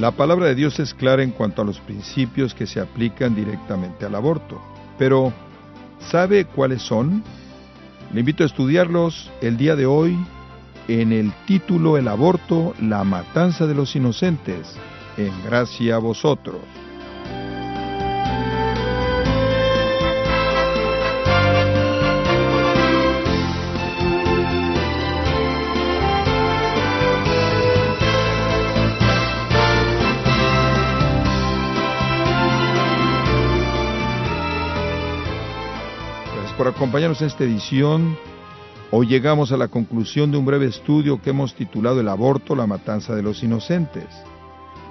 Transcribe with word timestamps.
La 0.00 0.12
palabra 0.12 0.46
de 0.46 0.54
Dios 0.54 0.80
es 0.80 0.94
clara 0.94 1.22
en 1.22 1.30
cuanto 1.30 1.60
a 1.60 1.64
los 1.66 1.78
principios 1.78 2.54
que 2.54 2.66
se 2.66 2.80
aplican 2.80 3.34
directamente 3.34 4.06
al 4.06 4.14
aborto. 4.14 4.58
Pero, 4.96 5.30
¿sabe 6.10 6.46
cuáles 6.46 6.80
son? 6.80 7.22
Le 8.10 8.20
invito 8.20 8.42
a 8.42 8.46
estudiarlos 8.46 9.30
el 9.42 9.58
día 9.58 9.76
de 9.76 9.84
hoy 9.84 10.16
en 10.88 11.12
el 11.12 11.30
título 11.46 11.98
El 11.98 12.08
aborto, 12.08 12.72
la 12.80 13.04
matanza 13.04 13.66
de 13.66 13.74
los 13.74 13.94
inocentes, 13.94 14.74
en 15.18 15.32
gracia 15.44 15.96
a 15.96 15.98
vosotros. 15.98 16.62
Por 36.60 36.68
acompañarnos 36.68 37.22
en 37.22 37.28
esta 37.28 37.44
edición. 37.44 38.18
Hoy 38.90 39.06
llegamos 39.06 39.50
a 39.50 39.56
la 39.56 39.68
conclusión 39.68 40.30
de 40.30 40.36
un 40.36 40.44
breve 40.44 40.66
estudio 40.66 41.18
que 41.22 41.30
hemos 41.30 41.54
titulado 41.54 42.00
El 42.00 42.08
aborto, 42.08 42.54
la 42.54 42.66
matanza 42.66 43.14
de 43.14 43.22
los 43.22 43.42
inocentes. 43.42 44.04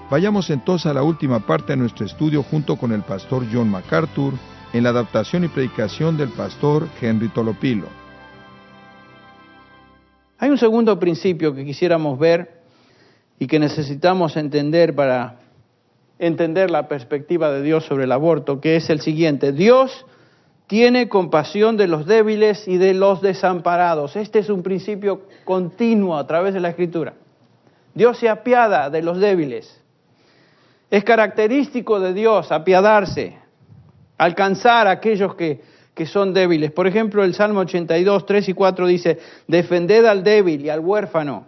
Vayamos 0.09 0.49
entonces 0.49 0.87
a 0.87 0.95
la 0.95 1.03
última 1.03 1.45
parte 1.45 1.73
de 1.73 1.77
nuestro 1.77 2.07
estudio 2.07 2.41
junto 2.41 2.75
con 2.75 2.91
el 2.91 3.03
pastor 3.03 3.43
John 3.53 3.69
MacArthur 3.69 4.33
en 4.73 4.81
la 4.81 4.89
adaptación 4.89 5.43
y 5.43 5.47
predicación 5.47 6.17
del 6.17 6.29
pastor 6.29 6.87
Henry 6.99 7.27
Tolopilo. 7.27 7.85
Hay 10.39 10.49
un 10.49 10.57
segundo 10.57 10.97
principio 10.97 11.53
que 11.53 11.65
quisiéramos 11.65 12.17
ver 12.17 12.63
y 13.37 13.45
que 13.45 13.59
necesitamos 13.59 14.37
entender 14.37 14.95
para 14.95 15.37
entender 16.17 16.71
la 16.71 16.87
perspectiva 16.87 17.51
de 17.51 17.61
Dios 17.61 17.85
sobre 17.85 18.05
el 18.05 18.11
aborto, 18.11 18.59
que 18.59 18.75
es 18.75 18.89
el 18.89 19.01
siguiente. 19.01 19.51
Dios 19.51 20.07
tiene 20.69 21.09
compasión 21.09 21.77
de 21.77 21.87
los 21.87 22.05
débiles 22.05 22.67
y 22.67 22.77
de 22.77 22.93
los 22.93 23.23
desamparados. 23.23 24.15
Este 24.15 24.37
es 24.37 24.51
un 24.51 24.61
principio 24.61 25.23
continuo 25.43 26.15
a 26.15 26.27
través 26.27 26.53
de 26.53 26.59
la 26.59 26.69
Escritura. 26.69 27.15
Dios 27.95 28.19
se 28.19 28.29
apiada 28.29 28.91
de 28.91 29.01
los 29.01 29.17
débiles. 29.17 29.81
Es 30.91 31.03
característico 31.03 31.99
de 31.99 32.13
Dios 32.13 32.51
apiadarse, 32.51 33.35
alcanzar 34.19 34.85
a 34.85 34.91
aquellos 34.91 35.33
que, 35.33 35.59
que 35.95 36.05
son 36.05 36.35
débiles. 36.35 36.71
Por 36.71 36.85
ejemplo, 36.85 37.23
el 37.23 37.33
Salmo 37.33 37.61
82, 37.61 38.27
3 38.27 38.49
y 38.49 38.53
4 38.53 38.85
dice, 38.85 39.19
defended 39.47 40.05
al 40.05 40.23
débil 40.23 40.63
y 40.63 40.69
al 40.69 40.81
huérfano, 40.81 41.47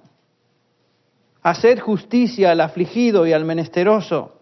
haced 1.44 1.78
justicia 1.80 2.54
al 2.54 2.62
afligido 2.62 3.28
y 3.28 3.34
al 3.34 3.46
menesteroso 3.46 4.41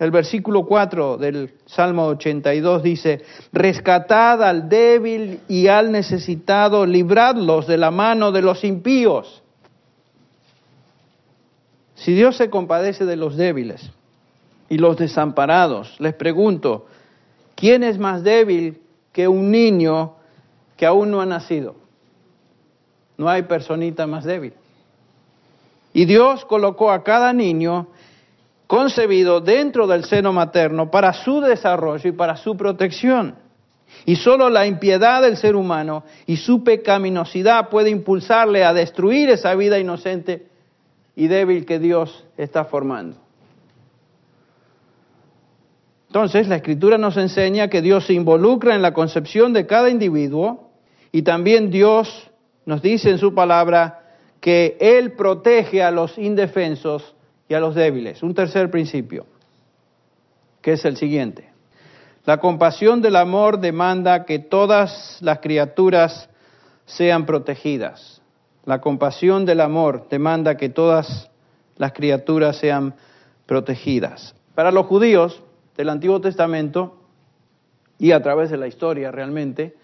el 0.00 0.10
versículo 0.10 0.64
4 0.64 1.18
del 1.18 1.52
Salmo 1.66 2.06
82 2.06 2.82
dice, 2.82 3.22
rescatad 3.52 4.42
al 4.42 4.70
débil 4.70 5.40
y 5.46 5.66
al 5.66 5.92
necesitado, 5.92 6.86
libradlos 6.86 7.66
de 7.66 7.76
la 7.76 7.90
mano 7.90 8.32
de 8.32 8.40
los 8.40 8.64
impíos. 8.64 9.42
Si 11.96 12.14
Dios 12.14 12.38
se 12.38 12.48
compadece 12.48 13.04
de 13.04 13.16
los 13.16 13.36
débiles 13.36 13.90
y 14.70 14.78
los 14.78 14.96
desamparados, 14.96 15.94
les 16.00 16.14
pregunto, 16.14 16.86
¿quién 17.54 17.84
es 17.84 17.98
más 17.98 18.22
débil 18.22 18.80
que 19.12 19.28
un 19.28 19.50
niño 19.50 20.14
que 20.78 20.86
aún 20.86 21.10
no 21.10 21.20
ha 21.20 21.26
nacido? 21.26 21.74
No 23.18 23.28
hay 23.28 23.42
personita 23.42 24.06
más 24.06 24.24
débil. 24.24 24.54
Y 25.92 26.06
Dios 26.06 26.46
colocó 26.46 26.90
a 26.90 27.04
cada 27.04 27.34
niño 27.34 27.88
concebido 28.70 29.40
dentro 29.40 29.88
del 29.88 30.04
seno 30.04 30.32
materno 30.32 30.92
para 30.92 31.12
su 31.12 31.40
desarrollo 31.40 32.08
y 32.08 32.12
para 32.12 32.36
su 32.36 32.56
protección. 32.56 33.34
Y 34.06 34.14
solo 34.14 34.48
la 34.48 34.64
impiedad 34.64 35.22
del 35.22 35.36
ser 35.36 35.56
humano 35.56 36.04
y 36.24 36.36
su 36.36 36.62
pecaminosidad 36.62 37.68
puede 37.68 37.90
impulsarle 37.90 38.64
a 38.64 38.72
destruir 38.72 39.28
esa 39.28 39.56
vida 39.56 39.80
inocente 39.80 40.46
y 41.16 41.26
débil 41.26 41.66
que 41.66 41.80
Dios 41.80 42.24
está 42.36 42.64
formando. 42.64 43.16
Entonces, 46.06 46.46
la 46.46 46.54
escritura 46.54 46.96
nos 46.96 47.16
enseña 47.16 47.66
que 47.66 47.82
Dios 47.82 48.06
se 48.06 48.12
involucra 48.12 48.76
en 48.76 48.82
la 48.82 48.94
concepción 48.94 49.52
de 49.52 49.66
cada 49.66 49.90
individuo 49.90 50.70
y 51.10 51.22
también 51.22 51.72
Dios 51.72 52.30
nos 52.66 52.82
dice 52.82 53.10
en 53.10 53.18
su 53.18 53.34
palabra 53.34 54.14
que 54.40 54.76
Él 54.78 55.14
protege 55.14 55.82
a 55.82 55.90
los 55.90 56.16
indefensos 56.18 57.16
y 57.50 57.54
a 57.54 57.60
los 57.60 57.74
débiles. 57.74 58.22
Un 58.22 58.32
tercer 58.32 58.70
principio, 58.70 59.26
que 60.62 60.74
es 60.74 60.84
el 60.84 60.96
siguiente. 60.96 61.50
La 62.24 62.38
compasión 62.38 63.02
del 63.02 63.16
amor 63.16 63.58
demanda 63.58 64.24
que 64.24 64.38
todas 64.38 65.18
las 65.20 65.40
criaturas 65.40 66.30
sean 66.86 67.26
protegidas. 67.26 68.22
La 68.64 68.80
compasión 68.80 69.46
del 69.46 69.60
amor 69.60 70.06
demanda 70.08 70.56
que 70.56 70.68
todas 70.68 71.28
las 71.76 71.92
criaturas 71.92 72.56
sean 72.56 72.94
protegidas. 73.46 74.36
Para 74.54 74.70
los 74.70 74.86
judíos 74.86 75.42
del 75.76 75.88
Antiguo 75.88 76.20
Testamento 76.20 76.98
y 77.98 78.12
a 78.12 78.22
través 78.22 78.50
de 78.50 78.58
la 78.58 78.68
historia 78.68 79.10
realmente, 79.10 79.74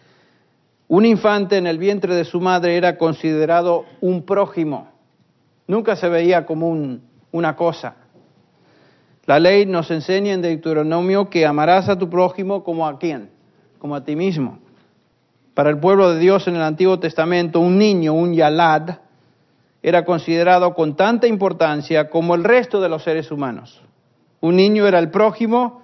un 0.86 1.04
infante 1.04 1.56
en 1.56 1.66
el 1.66 1.78
vientre 1.78 2.14
de 2.14 2.24
su 2.24 2.40
madre 2.40 2.76
era 2.76 2.96
considerado 2.96 3.86
un 4.00 4.22
prójimo. 4.22 4.92
Nunca 5.66 5.96
se 5.96 6.08
veía 6.08 6.46
como 6.46 6.68
un 6.68 7.15
una 7.36 7.54
cosa. 7.54 7.94
La 9.26 9.38
ley 9.38 9.66
nos 9.66 9.90
enseña 9.90 10.32
en 10.32 10.42
Deuteronomio 10.42 11.28
que 11.28 11.46
amarás 11.46 11.88
a 11.88 11.98
tu 11.98 12.08
prójimo 12.08 12.62
como 12.62 12.86
a 12.86 12.98
quién, 12.98 13.30
como 13.78 13.94
a 13.94 14.04
ti 14.04 14.16
mismo. 14.16 14.58
Para 15.54 15.70
el 15.70 15.78
pueblo 15.78 16.12
de 16.12 16.20
Dios 16.20 16.46
en 16.48 16.56
el 16.56 16.62
Antiguo 16.62 16.98
Testamento, 16.98 17.60
un 17.60 17.78
niño, 17.78 18.12
un 18.12 18.34
yalad, 18.34 18.98
era 19.82 20.04
considerado 20.04 20.74
con 20.74 20.96
tanta 20.96 21.26
importancia 21.26 22.10
como 22.10 22.34
el 22.34 22.44
resto 22.44 22.80
de 22.80 22.88
los 22.88 23.02
seres 23.04 23.30
humanos. 23.30 23.82
Un 24.40 24.56
niño 24.56 24.86
era 24.86 24.98
el 24.98 25.10
prójimo, 25.10 25.82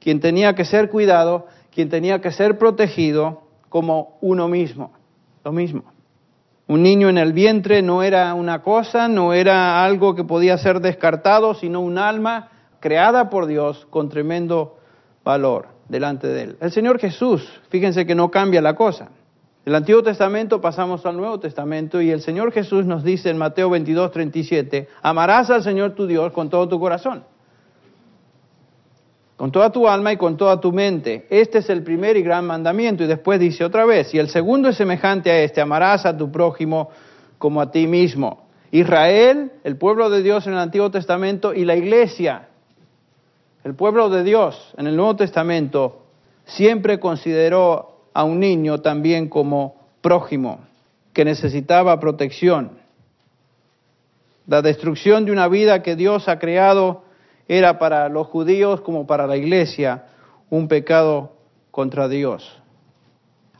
quien 0.00 0.20
tenía 0.20 0.54
que 0.54 0.64
ser 0.64 0.90
cuidado, 0.90 1.46
quien 1.70 1.88
tenía 1.88 2.20
que 2.20 2.30
ser 2.30 2.58
protegido 2.58 3.42
como 3.68 4.18
uno 4.20 4.48
mismo, 4.48 4.92
lo 5.44 5.52
mismo. 5.52 5.91
Un 6.72 6.82
niño 6.82 7.10
en 7.10 7.18
el 7.18 7.34
vientre 7.34 7.82
no 7.82 8.02
era 8.02 8.32
una 8.32 8.62
cosa, 8.62 9.06
no 9.06 9.34
era 9.34 9.84
algo 9.84 10.14
que 10.14 10.24
podía 10.24 10.56
ser 10.56 10.80
descartado, 10.80 11.52
sino 11.52 11.82
un 11.82 11.98
alma 11.98 12.48
creada 12.80 13.28
por 13.28 13.44
Dios 13.44 13.86
con 13.90 14.08
tremendo 14.08 14.78
valor 15.22 15.66
delante 15.90 16.28
de 16.28 16.44
él. 16.44 16.56
El 16.62 16.72
Señor 16.72 16.98
Jesús, 16.98 17.46
fíjense 17.68 18.06
que 18.06 18.14
no 18.14 18.30
cambia 18.30 18.62
la 18.62 18.74
cosa. 18.74 19.10
Del 19.66 19.74
Antiguo 19.74 20.02
Testamento 20.02 20.62
pasamos 20.62 21.04
al 21.04 21.18
Nuevo 21.18 21.38
Testamento 21.38 22.00
y 22.00 22.10
el 22.10 22.22
Señor 22.22 22.52
Jesús 22.52 22.86
nos 22.86 23.04
dice 23.04 23.28
en 23.28 23.36
Mateo 23.36 23.68
22, 23.68 24.10
37, 24.10 24.88
amarás 25.02 25.50
al 25.50 25.62
Señor 25.62 25.90
tu 25.90 26.06
Dios 26.06 26.32
con 26.32 26.48
todo 26.48 26.70
tu 26.70 26.80
corazón 26.80 27.24
con 29.36 29.50
toda 29.50 29.70
tu 29.70 29.88
alma 29.88 30.12
y 30.12 30.16
con 30.16 30.36
toda 30.36 30.60
tu 30.60 30.72
mente. 30.72 31.26
Este 31.30 31.58
es 31.58 31.70
el 31.70 31.82
primer 31.82 32.16
y 32.16 32.22
gran 32.22 32.46
mandamiento. 32.46 33.04
Y 33.04 33.06
después 33.06 33.40
dice 33.40 33.64
otra 33.64 33.84
vez, 33.84 34.14
y 34.14 34.18
el 34.18 34.28
segundo 34.28 34.68
es 34.68 34.76
semejante 34.76 35.30
a 35.30 35.40
este, 35.42 35.60
amarás 35.60 36.06
a 36.06 36.16
tu 36.16 36.30
prójimo 36.30 36.90
como 37.38 37.60
a 37.60 37.70
ti 37.70 37.86
mismo. 37.86 38.46
Israel, 38.70 39.52
el 39.64 39.76
pueblo 39.76 40.10
de 40.10 40.22
Dios 40.22 40.46
en 40.46 40.54
el 40.54 40.58
Antiguo 40.58 40.90
Testamento, 40.90 41.52
y 41.52 41.64
la 41.64 41.76
iglesia, 41.76 42.48
el 43.64 43.74
pueblo 43.74 44.08
de 44.08 44.24
Dios 44.24 44.72
en 44.76 44.86
el 44.86 44.96
Nuevo 44.96 45.16
Testamento, 45.16 46.02
siempre 46.44 46.98
consideró 47.00 48.00
a 48.14 48.24
un 48.24 48.40
niño 48.40 48.80
también 48.80 49.28
como 49.28 49.76
prójimo, 50.00 50.60
que 51.12 51.24
necesitaba 51.24 51.98
protección. 52.00 52.78
La 54.46 54.62
destrucción 54.62 55.24
de 55.24 55.32
una 55.32 55.48
vida 55.48 55.82
que 55.82 55.96
Dios 55.96 56.28
ha 56.28 56.38
creado 56.38 57.04
era 57.48 57.78
para 57.78 58.08
los 58.08 58.26
judíos 58.28 58.80
como 58.80 59.06
para 59.06 59.26
la 59.26 59.36
iglesia 59.36 60.04
un 60.50 60.68
pecado 60.68 61.32
contra 61.70 62.08
Dios. 62.08 62.60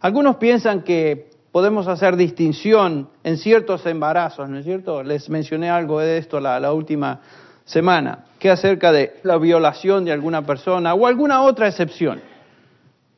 Algunos 0.00 0.36
piensan 0.36 0.82
que 0.82 1.30
podemos 1.52 1.86
hacer 1.86 2.16
distinción 2.16 3.08
en 3.22 3.36
ciertos 3.36 3.86
embarazos, 3.86 4.48
¿no 4.48 4.58
es 4.58 4.64
cierto? 4.64 5.02
Les 5.02 5.28
mencioné 5.28 5.70
algo 5.70 6.00
de 6.00 6.18
esto 6.18 6.40
la, 6.40 6.72
última 6.72 7.20
semana, 7.64 8.24
que 8.38 8.50
acerca 8.50 8.90
de 8.90 9.20
la 9.22 9.36
violación 9.36 10.04
de 10.04 10.12
alguna 10.12 10.44
persona 10.44 10.94
o 10.94 11.06
alguna 11.06 11.42
otra 11.42 11.68
excepción 11.68 12.20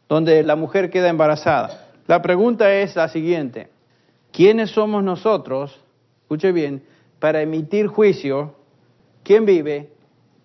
donde 0.09 0.43
la 0.43 0.57
mujer 0.57 0.91
queda 0.91 1.09
embarazada. 1.09 1.89
La 2.07 2.21
pregunta 2.21 2.73
es 2.75 2.95
la 2.97 3.09
siguiente, 3.09 3.71
¿quiénes 4.33 4.71
somos 4.71 5.03
nosotros, 5.03 5.81
escuche 6.23 6.53
bien, 6.53 6.83
para 7.19 7.41
emitir 7.41 7.87
juicio 7.87 8.55
quién 9.23 9.47
vive 9.47 9.94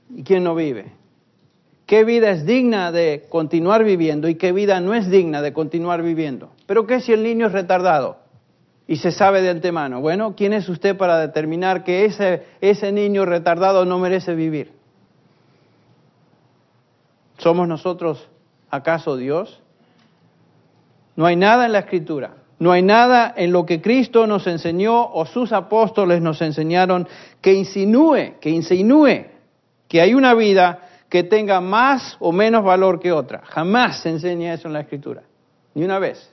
y 0.10 0.24
quién 0.24 0.44
no 0.44 0.56
vive. 0.56 0.92
¿Qué 1.86 2.04
vida 2.04 2.30
es 2.32 2.46
digna 2.46 2.92
de 2.92 3.26
continuar 3.30 3.84
viviendo 3.84 4.28
y 4.30 4.36
qué 4.36 4.52
vida 4.52 4.80
no 4.80 4.94
es 4.94 5.10
digna 5.10 5.42
de 5.42 5.54
continuar 5.54 6.04
viviendo? 6.04 6.52
Pero 6.68 6.86
¿qué 6.86 7.02
si 7.02 7.14
el 7.14 7.24
niño 7.24 7.48
es 7.48 7.52
retardado? 7.52 8.30
y 8.90 8.96
se 8.96 9.12
sabe 9.12 9.44
de 9.44 9.52
antemano. 9.52 10.02
Bueno, 10.02 10.34
¿quién 10.36 10.52
es 10.52 10.68
usted 10.68 10.98
para 10.98 11.20
determinar 11.20 11.84
que 11.84 12.06
ese, 12.06 12.48
ese 12.60 12.92
niño 12.92 13.24
retardado 13.24 13.86
no 13.86 14.00
merece 14.00 14.34
vivir? 14.34 14.72
¿Somos 17.38 17.68
nosotros 17.68 18.28
acaso 18.72 19.16
Dios? 19.16 19.62
No 21.16 21.28
hay 21.28 21.36
nada 21.36 21.68
en 21.68 21.74
la 21.74 21.80
escritura, 21.80 22.38
no 22.58 22.72
hay 22.72 22.82
nada 22.82 23.32
en 23.38 23.52
lo 23.52 23.68
que 23.68 23.80
Cristo 23.80 24.26
nos 24.26 24.48
enseñó 24.48 25.06
o 25.06 25.24
sus 25.28 25.54
apóstoles 25.54 26.20
nos 26.20 26.42
enseñaron 26.42 27.08
que 27.42 27.54
insinúe, 27.54 28.40
que 28.42 28.50
insinúe 28.50 29.26
que 29.90 30.00
hay 30.00 30.14
una 30.14 30.34
vida 30.34 30.80
que 31.10 31.24
tenga 31.24 31.60
más 31.60 32.16
o 32.20 32.32
menos 32.32 32.64
valor 32.64 33.00
que 33.00 33.12
otra. 33.12 33.42
Jamás 33.44 34.02
se 34.02 34.10
enseña 34.10 34.54
eso 34.54 34.68
en 34.68 34.76
la 34.76 34.82
escritura, 34.82 35.24
ni 35.74 35.84
una 35.84 36.00
vez. 36.00 36.32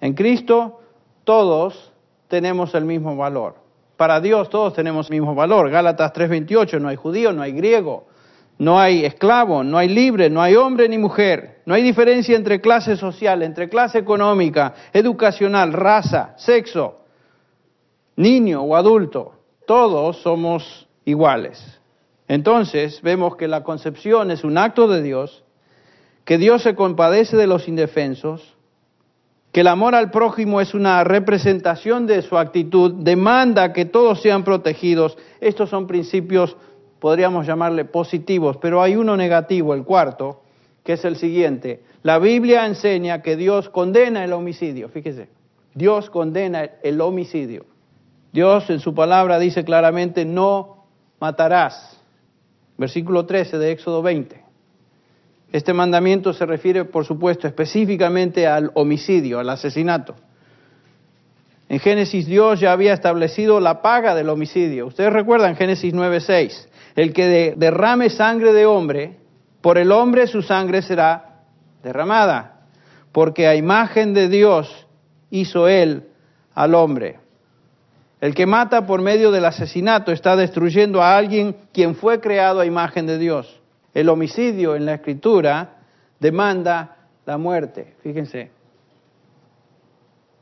En 0.00 0.12
Cristo 0.12 0.80
todos 1.24 1.92
tenemos 2.26 2.74
el 2.74 2.84
mismo 2.84 3.16
valor. 3.16 3.54
Para 3.96 4.20
Dios 4.20 4.50
todos 4.50 4.74
tenemos 4.74 5.08
el 5.08 5.20
mismo 5.20 5.34
valor. 5.34 5.70
Gálatas 5.70 6.12
3:28, 6.12 6.80
no 6.80 6.88
hay 6.88 6.96
judío, 6.96 7.32
no 7.32 7.42
hay 7.42 7.52
griego, 7.52 8.06
no 8.58 8.78
hay 8.80 9.04
esclavo, 9.04 9.62
no 9.62 9.78
hay 9.78 9.88
libre, 9.88 10.28
no 10.28 10.42
hay 10.42 10.56
hombre 10.56 10.88
ni 10.88 10.98
mujer. 10.98 11.62
No 11.64 11.74
hay 11.74 11.82
diferencia 11.82 12.36
entre 12.36 12.60
clase 12.60 12.96
social, 12.96 13.42
entre 13.42 13.68
clase 13.68 13.98
económica, 13.98 14.74
educacional, 14.92 15.72
raza, 15.72 16.34
sexo, 16.36 17.00
niño 18.16 18.62
o 18.62 18.74
adulto. 18.74 19.34
Todos 19.66 20.20
somos 20.22 20.88
iguales. 21.04 21.77
Entonces 22.28 23.02
vemos 23.02 23.36
que 23.36 23.48
la 23.48 23.64
concepción 23.64 24.30
es 24.30 24.44
un 24.44 24.58
acto 24.58 24.86
de 24.86 25.02
Dios, 25.02 25.44
que 26.24 26.38
Dios 26.38 26.62
se 26.62 26.74
compadece 26.74 27.36
de 27.36 27.46
los 27.46 27.66
indefensos, 27.68 28.54
que 29.50 29.62
el 29.62 29.66
amor 29.66 29.94
al 29.94 30.10
prójimo 30.10 30.60
es 30.60 30.74
una 30.74 31.02
representación 31.04 32.06
de 32.06 32.20
su 32.22 32.36
actitud, 32.36 32.92
demanda 33.02 33.72
que 33.72 33.86
todos 33.86 34.20
sean 34.20 34.44
protegidos. 34.44 35.16
Estos 35.40 35.70
son 35.70 35.86
principios 35.86 36.56
podríamos 36.98 37.46
llamarle 37.46 37.84
positivos, 37.84 38.56
pero 38.58 38.82
hay 38.82 38.96
uno 38.96 39.16
negativo, 39.16 39.74
el 39.74 39.84
cuarto, 39.84 40.42
que 40.84 40.94
es 40.94 41.04
el 41.04 41.16
siguiente. 41.16 41.82
La 42.02 42.18
Biblia 42.18 42.66
enseña 42.66 43.22
que 43.22 43.36
Dios 43.36 43.68
condena 43.68 44.24
el 44.24 44.32
homicidio, 44.32 44.88
fíjese, 44.88 45.28
Dios 45.74 46.10
condena 46.10 46.68
el 46.82 47.00
homicidio. 47.00 47.64
Dios 48.32 48.68
en 48.70 48.80
su 48.80 48.94
palabra 48.94 49.38
dice 49.38 49.64
claramente, 49.64 50.24
no 50.24 50.86
matarás. 51.20 51.97
Versículo 52.78 53.26
13 53.26 53.58
de 53.58 53.72
Éxodo 53.72 54.00
20. 54.02 54.40
Este 55.50 55.72
mandamiento 55.72 56.32
se 56.32 56.46
refiere, 56.46 56.84
por 56.84 57.04
supuesto, 57.04 57.46
específicamente 57.46 58.46
al 58.46 58.70
homicidio, 58.74 59.40
al 59.40 59.50
asesinato. 59.50 60.14
En 61.68 61.80
Génesis 61.80 62.26
Dios 62.26 62.60
ya 62.60 62.72
había 62.72 62.94
establecido 62.94 63.60
la 63.60 63.82
paga 63.82 64.14
del 64.14 64.28
homicidio. 64.30 64.86
Ustedes 64.86 65.12
recuerdan 65.12 65.56
Génesis 65.56 65.92
9:6. 65.92 66.68
El 66.94 67.12
que 67.12 67.54
derrame 67.56 68.10
sangre 68.10 68.52
de 68.52 68.64
hombre, 68.64 69.18
por 69.60 69.76
el 69.76 69.92
hombre 69.92 70.26
su 70.26 70.40
sangre 70.40 70.80
será 70.80 71.42
derramada, 71.82 72.60
porque 73.12 73.46
a 73.46 73.54
imagen 73.54 74.14
de 74.14 74.28
Dios 74.28 74.86
hizo 75.30 75.68
él 75.68 76.08
al 76.54 76.74
hombre. 76.74 77.18
El 78.20 78.34
que 78.34 78.46
mata 78.46 78.86
por 78.86 79.00
medio 79.00 79.30
del 79.30 79.44
asesinato 79.44 80.10
está 80.10 80.34
destruyendo 80.34 81.02
a 81.02 81.16
alguien 81.16 81.56
quien 81.72 81.94
fue 81.94 82.20
creado 82.20 82.60
a 82.60 82.66
imagen 82.66 83.06
de 83.06 83.16
Dios. 83.16 83.60
El 83.94 84.08
homicidio 84.08 84.74
en 84.74 84.86
la 84.86 84.94
escritura 84.94 85.76
demanda 86.18 86.96
la 87.26 87.38
muerte. 87.38 87.94
Fíjense. 88.02 88.50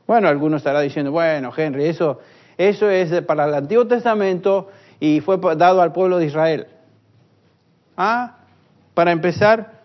Bueno, 0.07 0.27
algunos 0.27 0.61
estará 0.61 0.81
diciendo, 0.81 1.11
bueno, 1.11 1.51
Henry, 1.55 1.85
eso, 1.85 2.19
eso 2.57 2.89
es 2.89 3.21
para 3.23 3.45
el 3.45 3.53
Antiguo 3.53 3.85
Testamento 3.85 4.69
y 4.99 5.19
fue 5.21 5.37
dado 5.55 5.81
al 5.81 5.91
pueblo 5.91 6.17
de 6.17 6.25
Israel. 6.25 6.67
Ah, 7.95 8.37
para 8.93 9.11
empezar, 9.11 9.83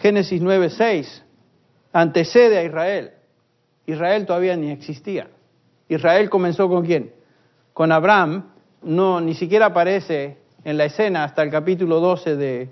Génesis 0.00 0.40
9:6 0.40 1.22
antecede 1.92 2.58
a 2.58 2.62
Israel. 2.62 3.12
Israel 3.86 4.26
todavía 4.26 4.56
ni 4.56 4.70
existía. 4.70 5.28
Israel 5.88 6.30
comenzó 6.30 6.68
con 6.68 6.84
quién? 6.84 7.12
Con 7.74 7.90
Abraham, 7.90 8.44
no 8.82 9.20
ni 9.20 9.34
siquiera 9.34 9.66
aparece 9.66 10.38
en 10.64 10.78
la 10.78 10.84
escena 10.84 11.24
hasta 11.24 11.42
el 11.42 11.50
capítulo 11.50 11.98
12 11.98 12.36
de 12.36 12.68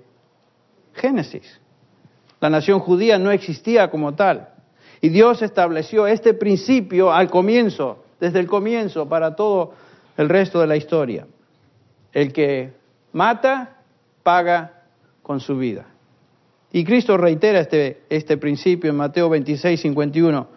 Génesis. 0.93 1.59
La 2.39 2.49
nación 2.49 2.79
judía 2.79 3.19
no 3.19 3.29
existía 3.29 3.91
como 3.91 4.15
tal. 4.15 4.49
Y 5.01 5.09
Dios 5.09 5.41
estableció 5.41 6.07
este 6.07 6.33
principio 6.33 7.11
al 7.11 7.29
comienzo, 7.29 8.05
desde 8.21 8.39
el 8.39 8.47
comienzo, 8.47 9.09
para 9.09 9.35
todo 9.35 9.73
el 10.15 10.29
resto 10.29 10.61
de 10.61 10.67
la 10.67 10.77
historia. 10.77 11.27
El 12.13 12.31
que 12.31 12.71
mata, 13.11 13.81
paga 14.23 14.83
con 15.21 15.41
su 15.41 15.57
vida. 15.57 15.85
Y 16.71 16.85
Cristo 16.85 17.17
reitera 17.17 17.59
este, 17.59 18.03
este 18.09 18.37
principio 18.37 18.89
en 18.89 18.95
Mateo 18.95 19.29
26, 19.29 19.81
51 19.81 20.47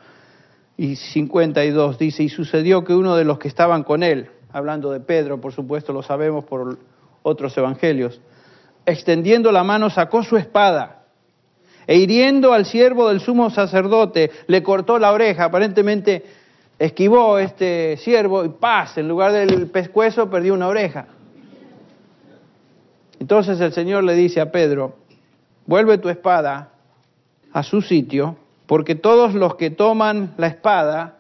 y 0.76 0.94
52. 0.94 1.98
Dice, 1.98 2.22
y 2.22 2.28
sucedió 2.28 2.84
que 2.84 2.94
uno 2.94 3.16
de 3.16 3.24
los 3.24 3.38
que 3.40 3.48
estaban 3.48 3.82
con 3.82 4.04
él, 4.04 4.30
hablando 4.52 4.90
de 4.90 5.00
Pedro, 5.00 5.40
por 5.40 5.52
supuesto 5.52 5.92
lo 5.92 6.02
sabemos 6.02 6.44
por 6.44 6.78
otros 7.22 7.56
evangelios, 7.56 8.20
extendiendo 8.84 9.50
la 9.52 9.64
mano 9.64 9.90
sacó 9.90 10.22
su 10.22 10.36
espada 10.36 11.02
e 11.86 11.96
hiriendo 11.96 12.52
al 12.52 12.66
siervo 12.66 13.08
del 13.08 13.20
sumo 13.20 13.50
sacerdote, 13.50 14.30
le 14.46 14.62
cortó 14.62 14.98
la 14.98 15.12
oreja, 15.12 15.44
aparentemente 15.44 16.24
esquivó 16.78 17.38
este 17.38 17.96
siervo 17.98 18.44
y 18.44 18.48
paz, 18.48 18.98
en 18.98 19.08
lugar 19.08 19.32
del 19.32 19.68
pescuezo 19.68 20.28
perdió 20.28 20.54
una 20.54 20.68
oreja. 20.68 21.06
Entonces 23.18 23.60
el 23.60 23.72
Señor 23.72 24.04
le 24.04 24.14
dice 24.14 24.40
a 24.40 24.50
Pedro, 24.50 24.96
vuelve 25.64 25.98
tu 25.98 26.08
espada 26.08 26.70
a 27.52 27.62
su 27.62 27.80
sitio, 27.80 28.36
porque 28.66 28.94
todos 28.96 29.34
los 29.34 29.54
que 29.54 29.70
toman 29.70 30.34
la 30.36 30.48
espada 30.48 31.18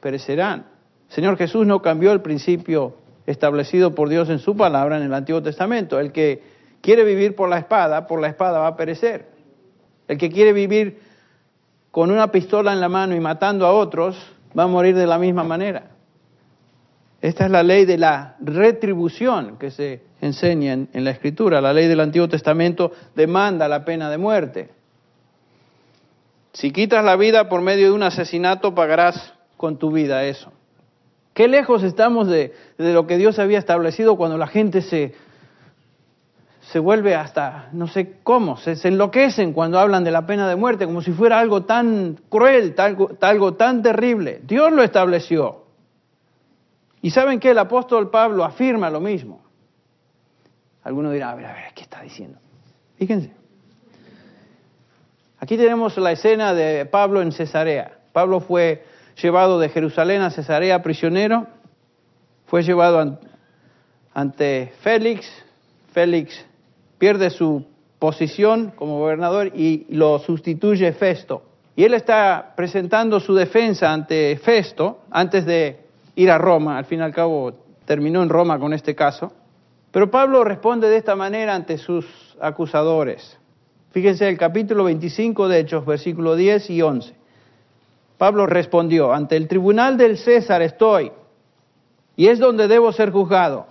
perecerán. 0.00 0.73
Señor 1.14 1.36
Jesús 1.36 1.64
no 1.64 1.80
cambió 1.80 2.10
el 2.10 2.22
principio 2.22 2.96
establecido 3.24 3.94
por 3.94 4.08
Dios 4.08 4.28
en 4.30 4.40
su 4.40 4.56
palabra 4.56 4.96
en 4.96 5.04
el 5.04 5.14
Antiguo 5.14 5.40
Testamento. 5.40 6.00
El 6.00 6.10
que 6.10 6.42
quiere 6.80 7.04
vivir 7.04 7.36
por 7.36 7.48
la 7.48 7.58
espada, 7.58 8.08
por 8.08 8.20
la 8.20 8.26
espada 8.26 8.58
va 8.58 8.66
a 8.66 8.76
perecer. 8.76 9.28
El 10.08 10.18
que 10.18 10.28
quiere 10.28 10.52
vivir 10.52 10.98
con 11.92 12.10
una 12.10 12.32
pistola 12.32 12.72
en 12.72 12.80
la 12.80 12.88
mano 12.88 13.14
y 13.14 13.20
matando 13.20 13.64
a 13.64 13.72
otros, 13.72 14.16
va 14.58 14.64
a 14.64 14.66
morir 14.66 14.96
de 14.96 15.06
la 15.06 15.16
misma 15.16 15.44
manera. 15.44 15.92
Esta 17.22 17.44
es 17.44 17.50
la 17.52 17.62
ley 17.62 17.84
de 17.84 17.96
la 17.96 18.34
retribución 18.40 19.56
que 19.56 19.70
se 19.70 20.02
enseña 20.20 20.72
en, 20.72 21.04
la 21.04 21.12
Escritura. 21.12 21.60
La 21.60 21.72
ley 21.72 21.86
del 21.86 22.00
Antiguo 22.00 22.28
Testamento 22.28 22.90
demanda 23.14 23.68
la 23.68 23.84
pena 23.84 24.10
de 24.10 24.18
muerte. 24.18 24.70
Si 26.52 26.72
quitas 26.72 27.04
la 27.04 27.14
vida 27.14 27.48
por 27.48 27.60
medio 27.60 27.86
de 27.86 27.92
un 27.92 28.02
asesinato, 28.02 28.74
pagarás 28.74 29.32
con 29.56 29.78
tu 29.78 29.92
vida 29.92 30.24
eso. 30.24 30.52
Qué 31.34 31.48
lejos 31.48 31.82
estamos 31.82 32.28
de, 32.28 32.54
lo 32.78 33.06
que 33.08 33.18
Dios 33.18 33.40
había 33.40 33.58
establecido 33.58 34.16
cuando 34.16 34.38
la 34.38 34.46
gente 34.46 34.82
se, 34.82 35.14
se 36.70 36.78
vuelve 36.78 37.16
hasta, 37.16 37.68
no 37.72 37.88
sé 37.88 38.18
cómo, 38.22 38.56
se, 38.56 38.76
enloquecen 38.86 39.52
cuando 39.52 39.80
hablan 39.80 40.04
de 40.04 40.12
la 40.12 40.26
pena 40.26 40.48
de 40.48 40.54
muerte, 40.54 40.86
como 40.86 41.02
si 41.02 41.10
fuera 41.10 41.40
algo 41.40 41.64
tan 41.64 42.20
cruel, 42.28 42.76
algo 43.20 43.54
tan 43.54 43.82
terrible. 43.82 44.42
Dios 44.44 44.72
lo 44.72 44.84
estableció. 44.84 45.64
Y 47.02 47.10
saben 47.10 47.40
que 47.40 47.50
el 47.50 47.58
apóstol 47.58 48.10
Pablo 48.10 48.44
afirma 48.44 48.88
lo 48.88 49.00
mismo. 49.00 49.42
Alguno 50.84 51.10
dirá, 51.10 51.32
a 51.32 51.34
ver, 51.34 51.46
a 51.46 51.52
ver, 51.52 51.64
¿qué 51.74 51.82
está 51.82 52.00
diciendo? 52.00 52.38
Fíjense. 52.96 53.32
Aquí 55.40 55.56
tenemos 55.56 55.96
la 55.98 56.12
escena 56.12 56.54
de 56.54 56.86
Pablo 56.86 57.20
en 57.20 57.32
Cesarea. 57.32 57.98
Pablo 58.12 58.40
fue 58.40 58.84
llevado 59.20 59.58
de 59.58 59.68
Jerusalén 59.68 60.22
a 60.22 60.30
Cesarea 60.30 60.82
prisionero, 60.82 61.46
fue 62.46 62.62
llevado 62.62 63.18
ante 64.12 64.72
Félix, 64.80 65.26
Félix 65.92 66.44
pierde 66.98 67.30
su 67.30 67.64
posición 67.98 68.72
como 68.76 68.98
gobernador 68.98 69.52
y 69.54 69.86
lo 69.88 70.18
sustituye 70.18 70.92
Festo. 70.92 71.42
Y 71.76 71.84
él 71.84 71.94
está 71.94 72.52
presentando 72.56 73.18
su 73.18 73.34
defensa 73.34 73.92
ante 73.92 74.36
Festo 74.36 75.00
antes 75.10 75.44
de 75.46 75.80
ir 76.14 76.30
a 76.30 76.38
Roma, 76.38 76.78
al 76.78 76.84
fin 76.84 77.00
y 77.00 77.02
al 77.02 77.12
cabo 77.12 77.52
terminó 77.84 78.22
en 78.22 78.28
Roma 78.28 78.58
con 78.58 78.72
este 78.72 78.94
caso, 78.94 79.32
pero 79.90 80.10
Pablo 80.10 80.44
responde 80.44 80.88
de 80.88 80.96
esta 80.96 81.14
manera 81.14 81.54
ante 81.54 81.78
sus 81.78 82.06
acusadores. 82.40 83.38
Fíjense 83.90 84.28
el 84.28 84.36
capítulo 84.36 84.84
25 84.84 85.48
de 85.48 85.60
Hechos, 85.60 85.86
versículo 85.86 86.34
10 86.34 86.70
y 86.70 86.82
11. 86.82 87.14
Pablo 88.18 88.46
respondió, 88.46 89.12
ante 89.12 89.36
el 89.36 89.48
tribunal 89.48 89.96
del 89.96 90.18
César 90.18 90.62
estoy, 90.62 91.10
y 92.16 92.28
es 92.28 92.38
donde 92.38 92.68
debo 92.68 92.92
ser 92.92 93.10
juzgado. 93.10 93.66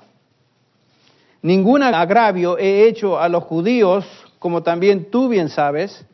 Ningún 1.41 1.83
agravio 1.83 2.57
he 2.57 2.87
hecho 2.87 3.19
a 3.19 3.29
los 3.29 3.43
judíos, 3.43 4.05
como 4.39 4.63
también 4.63 5.11
tú 5.11 5.27
bien 5.27 5.49
sabes. 5.49 6.05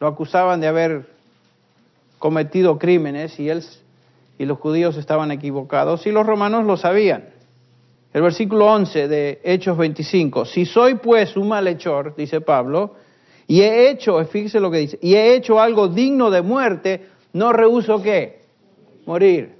Lo 0.00 0.06
acusaban 0.06 0.60
de 0.60 0.66
haber 0.66 1.06
cometido 2.18 2.78
crímenes 2.78 3.38
y 3.38 3.48
él 3.48 3.64
y 4.38 4.46
los 4.46 4.58
judíos 4.58 4.96
estaban 4.96 5.32
equivocados 5.32 6.06
y 6.06 6.12
los 6.12 6.24
romanos 6.24 6.64
lo 6.64 6.76
sabían. 6.76 7.30
El 8.12 8.22
versículo 8.22 8.66
11 8.66 9.08
de 9.08 9.40
Hechos 9.44 9.76
25, 9.76 10.44
si 10.46 10.64
soy 10.64 10.94
pues 10.94 11.36
un 11.36 11.48
malhechor, 11.48 12.14
dice 12.16 12.40
Pablo, 12.40 12.94
y 13.50 13.62
he 13.62 13.88
hecho, 13.88 14.22
fíjese 14.26 14.60
lo 14.60 14.70
que 14.70 14.76
dice, 14.76 14.98
y 15.00 15.14
he 15.14 15.34
hecho 15.34 15.58
algo 15.58 15.88
digno 15.88 16.30
de 16.30 16.42
muerte, 16.42 17.08
no 17.32 17.50
rehuso 17.50 18.02
qué? 18.02 18.42
Morir. 19.06 19.56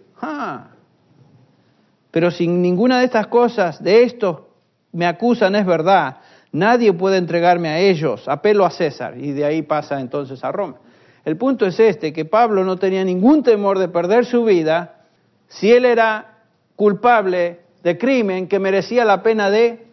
Pero 2.11 2.31
sin 2.31 2.61
ninguna 2.61 2.99
de 2.99 3.07
estas 3.07 3.29
cosas, 3.29 3.83
de 3.83 4.03
esto 4.03 4.51
me 4.93 5.07
acusan 5.07 5.57
es 5.57 5.65
verdad, 5.65 6.19
nadie 6.53 6.93
puede 6.93 7.17
entregarme 7.17 7.71
a 7.71 7.79
ellos, 7.79 8.29
apelo 8.29 8.67
a 8.67 8.71
César, 8.71 9.17
y 9.17 9.33
de 9.33 9.47
ahí 9.47 9.63
pasa 9.63 9.99
entonces 9.99 10.45
a 10.45 10.53
Roma. 10.53 10.77
El 11.25 11.39
punto 11.39 11.65
es 11.65 11.81
este, 11.81 12.13
que 12.13 12.27
Pablo 12.27 12.65
no 12.65 12.77
tenía 12.77 13.05
ningún 13.05 13.43
temor 13.43 13.79
de 13.79 13.89
perder 13.89 14.27
su 14.27 14.45
vida 14.45 15.01
si 15.49 15.73
él 15.73 15.87
era 15.87 16.41
culpable 16.77 17.61
de 17.83 17.97
crimen 17.97 18.49
que 18.49 18.59
merecía 18.59 19.07
la 19.07 19.23
pena 19.23 19.49
de 19.51 19.87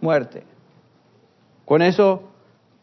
muerte. 0.00 0.44
Con 1.66 1.82
eso 1.82 2.30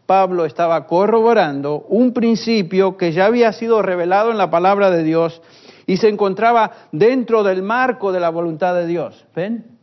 Pablo 0.05 0.45
estaba 0.45 0.87
corroborando 0.87 1.85
un 1.87 2.13
principio 2.13 2.97
que 2.97 3.11
ya 3.11 3.25
había 3.25 3.53
sido 3.53 3.81
revelado 3.81 4.31
en 4.31 4.37
la 4.37 4.49
palabra 4.49 4.91
de 4.91 5.03
Dios 5.03 5.41
y 5.85 5.97
se 5.97 6.09
encontraba 6.09 6.71
dentro 6.91 7.43
del 7.43 7.63
marco 7.63 8.11
de 8.11 8.19
la 8.19 8.29
voluntad 8.29 8.75
de 8.75 8.87
Dios. 8.87 9.25
¿Ven? 9.35 9.77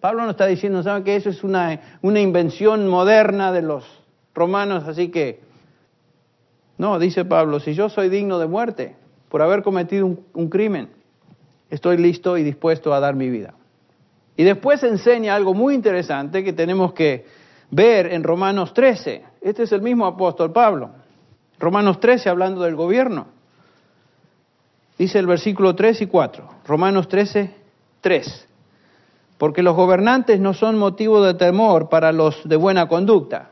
Pablo 0.00 0.24
no 0.24 0.30
está 0.30 0.46
diciendo, 0.46 0.82
¿saben 0.82 1.04
que 1.04 1.14
eso 1.14 1.30
es 1.30 1.44
una, 1.44 1.98
una 2.02 2.20
invención 2.20 2.88
moderna 2.88 3.52
de 3.52 3.62
los 3.62 3.84
romanos? 4.34 4.84
Así 4.88 5.10
que, 5.10 5.40
no, 6.76 6.98
dice 6.98 7.24
Pablo, 7.24 7.60
si 7.60 7.74
yo 7.74 7.88
soy 7.88 8.08
digno 8.08 8.38
de 8.40 8.48
muerte 8.48 8.96
por 9.28 9.42
haber 9.42 9.62
cometido 9.62 10.06
un, 10.06 10.26
un 10.34 10.48
crimen, 10.48 10.90
estoy 11.70 11.98
listo 11.98 12.36
y 12.36 12.42
dispuesto 12.42 12.92
a 12.92 13.00
dar 13.00 13.14
mi 13.14 13.30
vida. 13.30 13.54
Y 14.36 14.44
después 14.44 14.82
enseña 14.82 15.36
algo 15.36 15.54
muy 15.54 15.74
interesante 15.74 16.42
que 16.42 16.52
tenemos 16.52 16.92
que 16.94 17.24
ver 17.70 18.12
en 18.12 18.24
Romanos 18.24 18.74
13. 18.74 19.31
Este 19.42 19.64
es 19.64 19.72
el 19.72 19.82
mismo 19.82 20.06
apóstol 20.06 20.52
Pablo. 20.52 20.90
Romanos 21.58 21.98
13 21.98 22.28
hablando 22.28 22.62
del 22.62 22.76
gobierno. 22.76 23.26
Dice 24.96 25.18
el 25.18 25.26
versículo 25.26 25.74
3 25.74 26.02
y 26.02 26.06
4. 26.06 26.48
Romanos 26.64 27.08
13, 27.08 27.52
3. 28.00 28.48
Porque 29.38 29.62
los 29.62 29.74
gobernantes 29.74 30.38
no 30.38 30.54
son 30.54 30.78
motivo 30.78 31.22
de 31.22 31.34
temor 31.34 31.88
para 31.88 32.12
los 32.12 32.48
de 32.48 32.54
buena 32.54 32.86
conducta, 32.86 33.50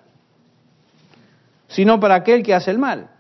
sino 1.67 1.99
para 1.99 2.15
aquel 2.15 2.45
que 2.45 2.55
hace 2.55 2.71
el 2.71 2.79
mal. 2.79 3.11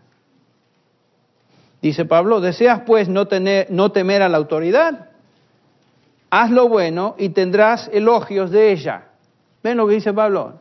Dice 1.83 2.05
Pablo, 2.05 2.41
¿deseas 2.41 2.83
pues 2.87 3.09
no, 3.09 3.27
tener, 3.27 3.67
no 3.71 3.91
temer 3.91 4.23
a 4.23 4.29
la 4.29 4.37
autoridad? 4.37 5.09
Haz 6.31 6.50
lo 6.53 6.69
bueno 6.69 7.17
y 7.19 7.31
tendrás 7.31 7.91
elogios 7.93 8.53
de 8.53 8.71
ella. 8.71 9.09
¿Ven 9.65 9.77
lo 9.77 9.89
que 9.89 9.95
dice 9.95 10.12
Pablo? 10.12 10.61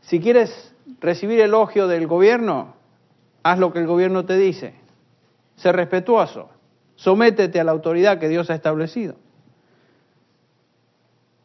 Si 0.00 0.18
quieres 0.18 0.71
recibir 1.02 1.40
elogio 1.40 1.88
del 1.88 2.06
gobierno, 2.06 2.74
haz 3.42 3.58
lo 3.58 3.72
que 3.72 3.80
el 3.80 3.86
gobierno 3.86 4.24
te 4.24 4.36
dice. 4.36 4.74
Sé 5.56 5.72
respetuoso. 5.72 6.48
Sométete 6.94 7.60
a 7.60 7.64
la 7.64 7.72
autoridad 7.72 8.18
que 8.18 8.28
Dios 8.28 8.48
ha 8.48 8.54
establecido. 8.54 9.16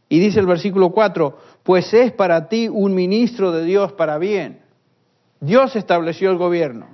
Y 0.10 0.20
dice 0.20 0.40
el 0.40 0.46
versículo 0.46 0.92
4, 0.92 1.38
pues 1.64 1.94
es 1.94 2.14
para 2.14 2.48
ti 2.48 2.70
un 2.70 2.94
ministro 2.94 3.52
de 3.52 3.66
Dios 3.66 3.92
para 3.94 4.18
bien. 4.18 4.62
Dios 5.42 5.76
estableció 5.76 6.32
el 6.32 6.38
gobierno, 6.38 6.88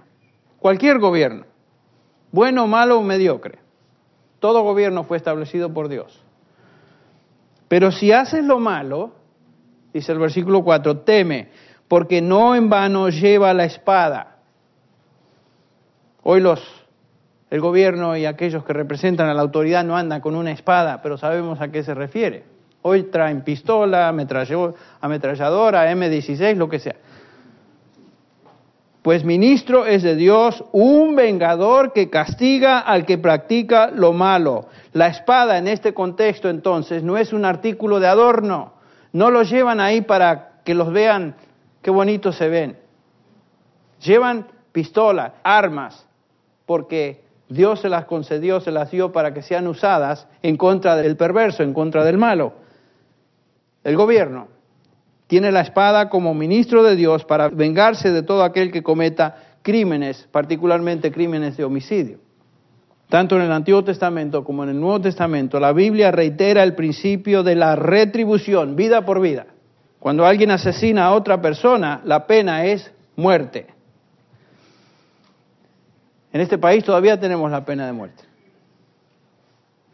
cualquier 0.60 1.00
gobierno, 1.00 1.46
bueno, 2.32 2.66
malo 2.66 2.98
o 2.98 3.04
mediocre. 3.04 3.60
Todo 4.40 4.64
gobierno 4.64 5.04
fue 5.04 5.18
establecido 5.18 5.72
por 5.74 5.88
Dios. 5.88 6.20
Pero 7.68 7.92
si 7.92 8.12
haces 8.12 8.44
lo 8.44 8.60
malo, 8.60 9.14
dice 9.94 10.12
el 10.12 10.20
versículo 10.20 10.64
4, 10.64 11.00
teme, 11.00 11.50
porque 11.88 12.22
no 12.22 12.56
en 12.56 12.70
vano 12.70 13.10
lleva 13.10 13.54
la 13.54 13.66
espada. 13.66 14.38
Hoy 16.24 16.42
los 16.42 16.62
el 17.54 17.62
gobierno 17.62 18.18
y 18.18 18.26
aquellos 18.26 18.66
que 18.66 18.74
representan 18.74 19.30
a 19.30 19.34
la 19.36 19.44
autoridad 19.44 19.84
no 19.84 19.96
andan 19.96 20.22
con 20.22 20.36
una 20.36 20.50
espada, 20.50 21.04
pero 21.04 21.20
sabemos 21.20 21.62
a 21.62 21.68
qué 21.68 21.84
se 21.84 21.94
refiere. 21.94 22.46
Hoy 22.82 23.04
traen 23.04 23.44
pistola, 23.44 24.08
ametralladora, 24.08 25.92
M16, 25.92 26.56
lo 26.56 26.68
que 26.68 26.80
sea. 26.80 26.96
Pues 29.04 29.24
ministro 29.24 29.86
es 29.86 30.02
de 30.02 30.16
Dios 30.16 30.64
un 30.72 31.16
vengador 31.16 31.94
que 31.94 32.10
castiga 32.10 32.80
al 32.80 33.06
que 33.06 33.20
practica 33.20 33.92
lo 33.94 34.14
malo. 34.14 34.66
La 34.94 35.06
espada 35.06 35.60
en 35.60 35.68
este 35.68 35.94
contexto 35.94 36.50
entonces 36.50 37.04
no 37.04 37.18
es 37.20 37.34
un 37.34 37.46
artículo 37.46 38.00
de 38.00 38.08
adorno, 38.08 38.74
no 39.12 39.30
lo 39.30 39.44
llevan 39.44 39.80
ahí 39.80 40.02
para 40.02 40.54
que 40.64 40.74
los 40.74 40.92
vean 40.92 41.36
qué 41.84 41.92
bonitos 41.92 42.36
se 42.38 42.50
ven. 42.50 42.78
Llevan 44.02 44.48
pistola, 44.72 45.36
armas, 45.44 46.08
porque 46.66 47.24
Dios 47.50 47.82
se 47.82 47.90
las 47.90 48.06
concedió, 48.06 48.60
se 48.60 48.72
las 48.72 48.90
dio 48.90 49.12
para 49.12 49.34
que 49.34 49.44
sean 49.44 49.68
usadas 49.68 50.28
en 50.42 50.58
contra 50.58 50.96
del 50.96 51.16
perverso, 51.16 51.62
en 51.62 51.74
contra 51.74 52.04
del 52.04 52.18
malo. 52.18 52.54
El 53.84 53.96
gobierno 53.96 54.48
tiene 55.28 55.52
la 55.52 55.62
espada 55.62 56.10
como 56.10 56.34
ministro 56.34 56.84
de 56.84 56.96
Dios 56.96 57.26
para 57.26 57.50
vengarse 57.50 58.12
de 58.12 58.24
todo 58.24 58.44
aquel 58.44 58.72
que 58.72 58.82
cometa 58.82 59.58
crímenes, 59.62 60.28
particularmente 60.32 61.12
crímenes 61.12 61.58
de 61.58 61.64
homicidio. 61.64 62.20
Tanto 63.10 63.36
en 63.36 63.44
el 63.44 63.52
Antiguo 63.52 63.84
Testamento 63.84 64.44
como 64.44 64.64
en 64.64 64.70
el 64.70 64.80
Nuevo 64.80 65.02
Testamento, 65.02 65.60
la 65.60 65.74
Biblia 65.74 66.12
reitera 66.12 66.64
el 66.64 66.74
principio 66.74 67.44
de 67.44 67.56
la 67.56 67.76
retribución, 67.76 68.76
vida 68.76 69.06
por 69.06 69.22
vida. 69.22 69.48
Cuando 70.04 70.26
alguien 70.26 70.52
asesina 70.52 71.06
a 71.06 71.14
otra 71.14 71.42
persona, 71.42 72.02
la 72.04 72.28
pena 72.28 72.66
es 72.66 72.92
muerte. 73.16 73.68
En 76.34 76.42
este 76.42 76.58
país 76.58 76.84
todavía 76.84 77.18
tenemos 77.18 77.50
la 77.50 77.64
pena 77.64 77.86
de 77.86 77.94
muerte. 77.94 78.22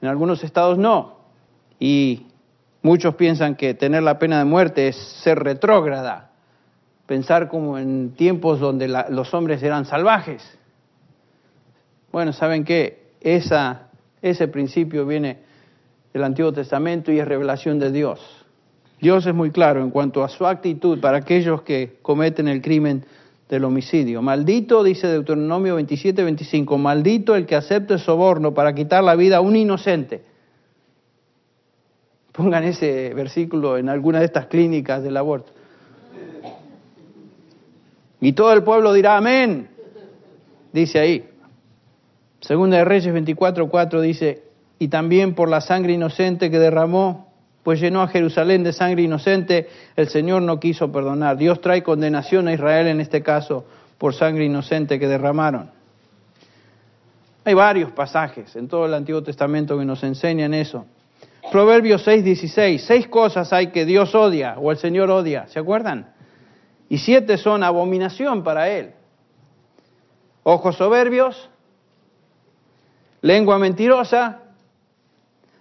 En 0.02 0.10
algunos 0.10 0.44
estados 0.44 0.80
no. 0.80 1.20
Y 1.80 2.26
muchos 2.82 3.14
piensan 3.14 3.54
que 3.54 3.76
tener 3.76 4.02
la 4.02 4.18
pena 4.18 4.40
de 4.40 4.46
muerte 4.46 4.88
es 4.88 4.96
ser 4.96 5.38
retrógrada, 5.38 6.32
pensar 7.06 7.48
como 7.48 7.78
en 7.78 8.16
tiempos 8.16 8.60
donde 8.60 8.88
los 8.88 9.32
hombres 9.36 9.62
eran 9.62 9.86
salvajes. 9.86 10.58
Bueno, 12.12 12.34
¿saben 12.34 12.64
qué? 12.64 13.12
Esa, 13.22 13.90
ese 14.24 14.48
principio 14.48 15.06
viene 15.06 15.38
del 16.12 16.24
Antiguo 16.24 16.52
Testamento 16.52 17.12
y 17.12 17.20
es 17.20 17.28
revelación 17.28 17.78
de 17.78 17.92
Dios. 17.92 18.39
Dios 19.02 19.26
es 19.26 19.34
muy 19.34 19.52
claro 19.52 19.82
en 19.82 19.92
cuanto 19.92 20.24
a 20.24 20.30
su 20.30 20.46
actitud 20.46 21.00
para 21.00 21.20
aquellos 21.20 21.62
que 21.62 21.98
cometen 22.02 22.48
el 22.48 22.62
crimen 22.62 23.06
del 23.48 23.64
homicidio. 23.64 24.22
Maldito, 24.22 24.84
dice 24.84 25.08
Deuteronomio 25.08 25.76
27, 25.76 26.24
25, 26.24 26.78
maldito 26.78 27.36
el 27.36 27.46
que 27.46 27.56
acepte 27.56 27.98
soborno 27.98 28.54
para 28.54 28.76
quitar 28.76 29.04
la 29.04 29.16
vida 29.16 29.38
a 29.38 29.42
un 29.42 29.56
inocente. 29.56 30.22
Pongan 32.34 32.64
ese 32.66 33.14
versículo 33.14 33.78
en 33.78 33.90
alguna 33.90 34.20
de 34.20 34.26
estas 34.26 34.48
clínicas 34.48 35.02
del 35.02 35.18
aborto. 35.18 35.52
Y 38.22 38.34
todo 38.34 38.52
el 38.52 38.64
pueblo 38.64 38.92
dirá 38.94 39.16
amén, 39.16 39.70
dice 40.74 41.00
ahí. 41.00 41.30
Segunda 42.42 42.78
de 42.78 42.86
Reyes 42.86 43.14
24, 43.14 43.70
4 43.70 44.02
dice, 44.02 44.44
y 44.78 44.90
también 44.90 45.36
por 45.36 45.50
la 45.50 45.62
sangre 45.62 45.94
inocente 45.94 46.52
que 46.52 46.60
derramó 46.60 47.29
pues 47.70 47.82
llenó 47.82 48.02
a 48.02 48.08
Jerusalén 48.08 48.64
de 48.64 48.74
sangre 48.74 49.04
inocente, 49.04 49.70
el 49.96 50.10
Señor 50.10 50.42
no 50.42 50.60
quiso 50.60 50.92
perdonar. 50.92 51.38
Dios 51.38 51.62
trae 51.62 51.84
condenación 51.84 52.48
a 52.48 52.54
Israel 52.54 52.88
en 52.88 53.00
este 53.00 53.22
caso 53.22 53.64
por 54.00 54.16
sangre 54.16 54.46
inocente 54.46 54.98
que 54.98 55.08
derramaron. 55.08 55.70
Hay 57.46 57.54
varios 57.54 57.92
pasajes 57.92 58.56
en 58.56 58.68
todo 58.68 58.88
el 58.88 58.94
Antiguo 58.96 59.22
Testamento 59.22 59.78
que 59.78 59.86
nos 59.86 60.02
enseñan 60.04 60.56
eso. 60.56 60.88
Proverbios 61.52 62.02
6, 62.06 62.24
16. 62.24 62.84
Seis 62.84 63.08
cosas 63.08 63.54
hay 63.54 63.68
que 63.68 63.86
Dios 63.86 64.16
odia 64.16 64.56
o 64.58 64.72
el 64.72 64.78
Señor 64.80 65.12
odia, 65.12 65.46
¿se 65.46 65.60
acuerdan? 65.60 66.12
Y 66.90 66.98
siete 66.98 67.38
son 67.38 67.64
abominación 67.64 68.44
para 68.44 68.68
Él. 68.68 68.94
Ojos 70.42 70.76
soberbios, 70.76 71.52
lengua 73.22 73.60
mentirosa, 73.60 74.40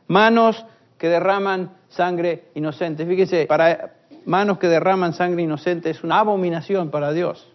manos 0.06 0.64
que 0.98 1.08
derraman 1.08 1.70
sangre 1.88 2.48
inocente. 2.54 3.06
Fíjese, 3.06 3.46
para 3.46 3.94
manos 4.24 4.58
que 4.58 4.68
derraman 4.68 5.14
sangre 5.14 5.42
inocente 5.42 5.90
es 5.90 6.02
una 6.04 6.18
abominación 6.18 6.90
para 6.90 7.12
Dios. 7.12 7.48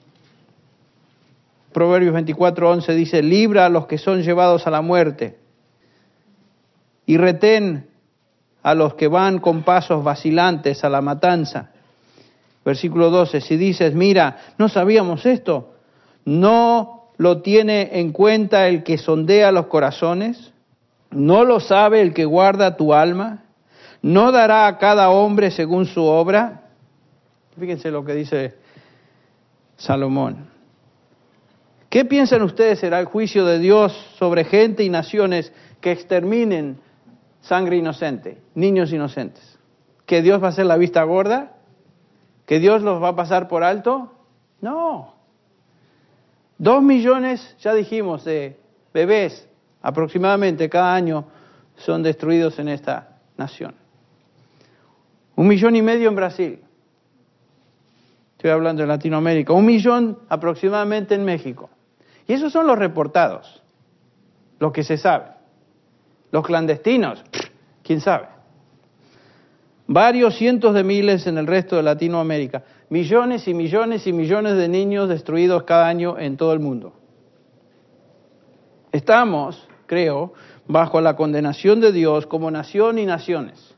Proverbios 1.74 2.16
24:11 2.16 2.94
dice, 2.96 3.22
libra 3.22 3.66
a 3.66 3.70
los 3.70 3.88
que 3.88 3.98
son 3.98 4.22
llevados 4.22 4.66
a 4.68 4.72
la 4.72 4.82
muerte 4.82 5.38
y 7.06 7.18
retén 7.18 7.88
a 8.62 8.74
los 8.76 8.94
que 8.94 9.08
van 9.08 9.40
con 9.40 9.64
pasos 9.64 10.04
vacilantes 10.04 10.84
a 10.84 10.90
la 10.90 11.02
matanza. 11.02 11.72
Versículo 12.64 13.10
12, 13.10 13.42
si 13.42 13.58
dices, 13.58 13.94
mira, 13.94 14.38
no 14.58 14.70
sabíamos 14.70 15.26
esto, 15.26 15.74
¿no 16.24 17.12
lo 17.18 17.42
tiene 17.42 18.00
en 18.00 18.14
cuenta 18.14 18.68
el 18.70 18.84
que 18.84 18.98
sondea 18.98 19.52
los 19.52 19.66
corazones? 19.66 20.53
¿No 21.14 21.44
lo 21.44 21.60
sabe 21.60 22.02
el 22.02 22.14
que 22.14 22.26
guarda 22.26 22.76
tu 22.76 22.94
alma? 22.94 23.44
¿No 24.02 24.32
dará 24.32 24.68
a 24.68 24.78
cada 24.78 25.10
hombre 25.10 25.52
según 25.52 25.86
su 25.86 26.04
obra? 26.04 26.64
Fíjense 27.58 27.92
lo 27.92 28.04
que 28.04 28.14
dice 28.14 28.56
Salomón. 29.78 30.50
¿Qué 31.90 32.06
piensan 32.06 32.42
ustedes 32.42 32.80
será 32.80 33.00
el 33.00 33.06
juicio 33.06 33.46
de 33.46 33.60
Dios 33.60 33.94
sobre 34.18 34.46
gente 34.46 34.84
y 34.84 34.90
naciones 34.90 35.54
que 35.80 35.92
exterminen 35.92 36.80
sangre 37.42 37.78
inocente, 37.78 38.42
niños 38.56 38.92
inocentes? 38.92 39.60
¿Que 40.08 40.22
Dios 40.22 40.42
va 40.42 40.48
a 40.48 40.50
hacer 40.50 40.66
la 40.66 40.78
vista 40.78 41.04
gorda? 41.04 41.54
¿Que 42.48 42.60
Dios 42.60 42.82
los 42.82 43.02
va 43.02 43.10
a 43.10 43.16
pasar 43.16 43.48
por 43.48 43.64
alto? 43.64 44.12
No. 44.60 45.14
Dos 46.58 46.82
millones, 46.82 47.56
ya 47.60 47.74
dijimos, 47.74 48.26
de 48.26 48.58
bebés 48.94 49.48
aproximadamente 49.84 50.70
cada 50.70 50.96
año 50.96 51.26
son 51.76 52.02
destruidos 52.02 52.58
en 52.58 52.70
esta 52.70 53.20
nación. 53.38 53.76
Un 55.36 55.48
millón 55.48 55.76
y 55.76 55.82
medio 55.82 56.10
en 56.10 56.16
Brasil. 56.16 56.60
Estoy 58.38 58.52
hablando 58.52 58.82
de 58.82 58.88
Latinoamérica. 58.88 59.54
Un 59.54 59.66
millón 59.66 60.20
aproximadamente 60.30 61.16
en 61.16 61.26
México. 61.26 61.70
Y 62.28 62.34
esos 62.34 62.52
son 62.54 62.66
los 62.66 62.80
reportados, 62.80 63.62
los 64.60 64.72
que 64.72 64.84
se 64.84 64.98
sabe. 64.98 65.26
Los 66.32 66.46
clandestinos, 66.46 67.24
quién 67.84 68.00
sabe. 68.00 68.28
Varios 69.88 70.36
cientos 70.38 70.74
de 70.74 70.84
miles 70.84 71.28
en 71.28 71.38
el 71.38 71.46
resto 71.46 71.76
de 71.76 71.84
Latinoamérica. 71.84 72.64
Millones 72.90 73.48
y 73.48 73.54
millones 73.54 74.08
y 74.08 74.14
millones 74.14 74.56
de 74.56 74.70
niños 74.70 75.10
destruidos 75.10 75.64
cada 75.64 75.88
año 75.88 76.18
en 76.18 76.38
todo 76.38 76.54
el 76.54 76.60
mundo. 76.60 76.94
Estamos, 78.92 79.68
creo, 79.86 80.34
bajo 80.68 81.02
la 81.02 81.16
condenación 81.16 81.82
de 81.82 81.92
Dios 81.92 82.26
como 82.26 82.52
nación 82.52 82.98
y 82.98 83.06
naciones 83.06 83.76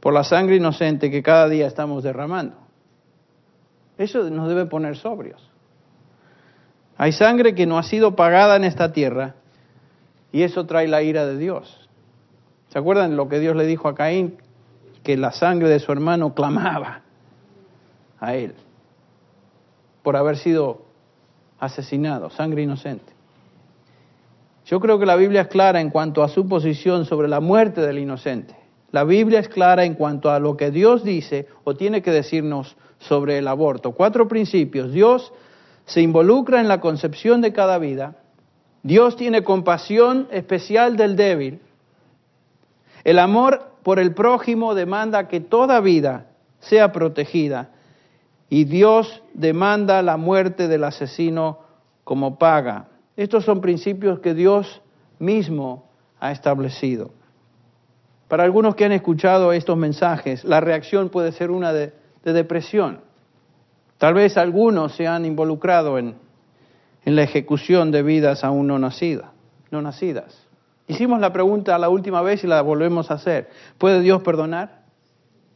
por 0.00 0.14
la 0.14 0.24
sangre 0.24 0.56
inocente 0.56 1.10
que 1.10 1.22
cada 1.22 1.48
día 1.48 1.66
estamos 1.66 2.02
derramando. 2.02 2.56
Eso 3.98 4.28
nos 4.30 4.48
debe 4.48 4.66
poner 4.66 4.96
sobrios. 4.96 5.46
Hay 6.96 7.12
sangre 7.12 7.54
que 7.54 7.66
no 7.66 7.78
ha 7.78 7.82
sido 7.82 8.16
pagada 8.16 8.56
en 8.56 8.64
esta 8.64 8.92
tierra 8.92 9.34
y 10.32 10.42
eso 10.42 10.66
trae 10.66 10.88
la 10.88 11.02
ira 11.02 11.26
de 11.26 11.36
Dios. 11.36 11.88
¿Se 12.68 12.78
acuerdan 12.78 13.16
lo 13.16 13.28
que 13.28 13.40
Dios 13.40 13.56
le 13.56 13.66
dijo 13.66 13.88
a 13.88 13.94
Caín? 13.94 14.38
Que 15.02 15.16
la 15.16 15.32
sangre 15.32 15.68
de 15.68 15.80
su 15.80 15.92
hermano 15.92 16.34
clamaba 16.34 17.02
a 18.18 18.34
él 18.34 18.54
por 20.02 20.16
haber 20.16 20.36
sido 20.36 20.82
asesinado, 21.58 22.30
sangre 22.30 22.62
inocente. 22.62 23.12
Yo 24.70 24.78
creo 24.78 25.00
que 25.00 25.06
la 25.06 25.16
Biblia 25.16 25.40
es 25.40 25.48
clara 25.48 25.80
en 25.80 25.90
cuanto 25.90 26.22
a 26.22 26.28
su 26.28 26.46
posición 26.46 27.04
sobre 27.04 27.26
la 27.26 27.40
muerte 27.40 27.80
del 27.80 27.98
inocente. 27.98 28.54
La 28.92 29.02
Biblia 29.02 29.40
es 29.40 29.48
clara 29.48 29.84
en 29.84 29.94
cuanto 29.94 30.30
a 30.30 30.38
lo 30.38 30.56
que 30.56 30.70
Dios 30.70 31.02
dice 31.02 31.48
o 31.64 31.74
tiene 31.74 32.02
que 32.02 32.12
decirnos 32.12 32.76
sobre 33.00 33.38
el 33.38 33.48
aborto. 33.48 33.90
Cuatro 33.90 34.28
principios. 34.28 34.92
Dios 34.92 35.32
se 35.86 36.02
involucra 36.02 36.60
en 36.60 36.68
la 36.68 36.80
concepción 36.80 37.40
de 37.40 37.52
cada 37.52 37.78
vida. 37.78 38.14
Dios 38.84 39.16
tiene 39.16 39.42
compasión 39.42 40.28
especial 40.30 40.96
del 40.96 41.16
débil. 41.16 41.58
El 43.02 43.18
amor 43.18 43.72
por 43.82 43.98
el 43.98 44.14
prójimo 44.14 44.76
demanda 44.76 45.26
que 45.26 45.40
toda 45.40 45.80
vida 45.80 46.26
sea 46.60 46.92
protegida. 46.92 47.70
Y 48.48 48.66
Dios 48.66 49.20
demanda 49.34 50.00
la 50.02 50.16
muerte 50.16 50.68
del 50.68 50.84
asesino 50.84 51.58
como 52.04 52.38
paga. 52.38 52.89
Estos 53.16 53.44
son 53.44 53.60
principios 53.60 54.20
que 54.20 54.34
Dios 54.34 54.82
mismo 55.18 55.90
ha 56.18 56.32
establecido. 56.32 57.10
Para 58.28 58.44
algunos 58.44 58.76
que 58.76 58.84
han 58.84 58.92
escuchado 58.92 59.52
estos 59.52 59.76
mensajes, 59.76 60.44
la 60.44 60.60
reacción 60.60 61.08
puede 61.08 61.32
ser 61.32 61.50
una 61.50 61.72
de, 61.72 61.92
depresión. 62.22 63.00
Tal 63.98 64.14
vez 64.14 64.36
algunos 64.36 64.94
se 64.94 65.08
han 65.08 65.24
involucrado 65.24 65.98
en, 65.98 66.14
la 67.04 67.22
ejecución 67.22 67.90
de 67.90 68.04
vidas 68.04 68.44
aún 68.44 68.68
no 68.68 68.78
nacidas, 68.78 69.30
no 69.72 69.82
nacidas. 69.82 70.46
Hicimos 70.86 71.18
la 71.20 71.32
pregunta 71.32 71.76
la 71.78 71.88
última 71.88 72.22
vez 72.22 72.44
y 72.44 72.46
la 72.46 72.62
volvemos 72.62 73.10
a 73.10 73.14
hacer. 73.14 73.50
¿Puede 73.78 74.00
Dios 74.00 74.22
perdonar? 74.22 74.82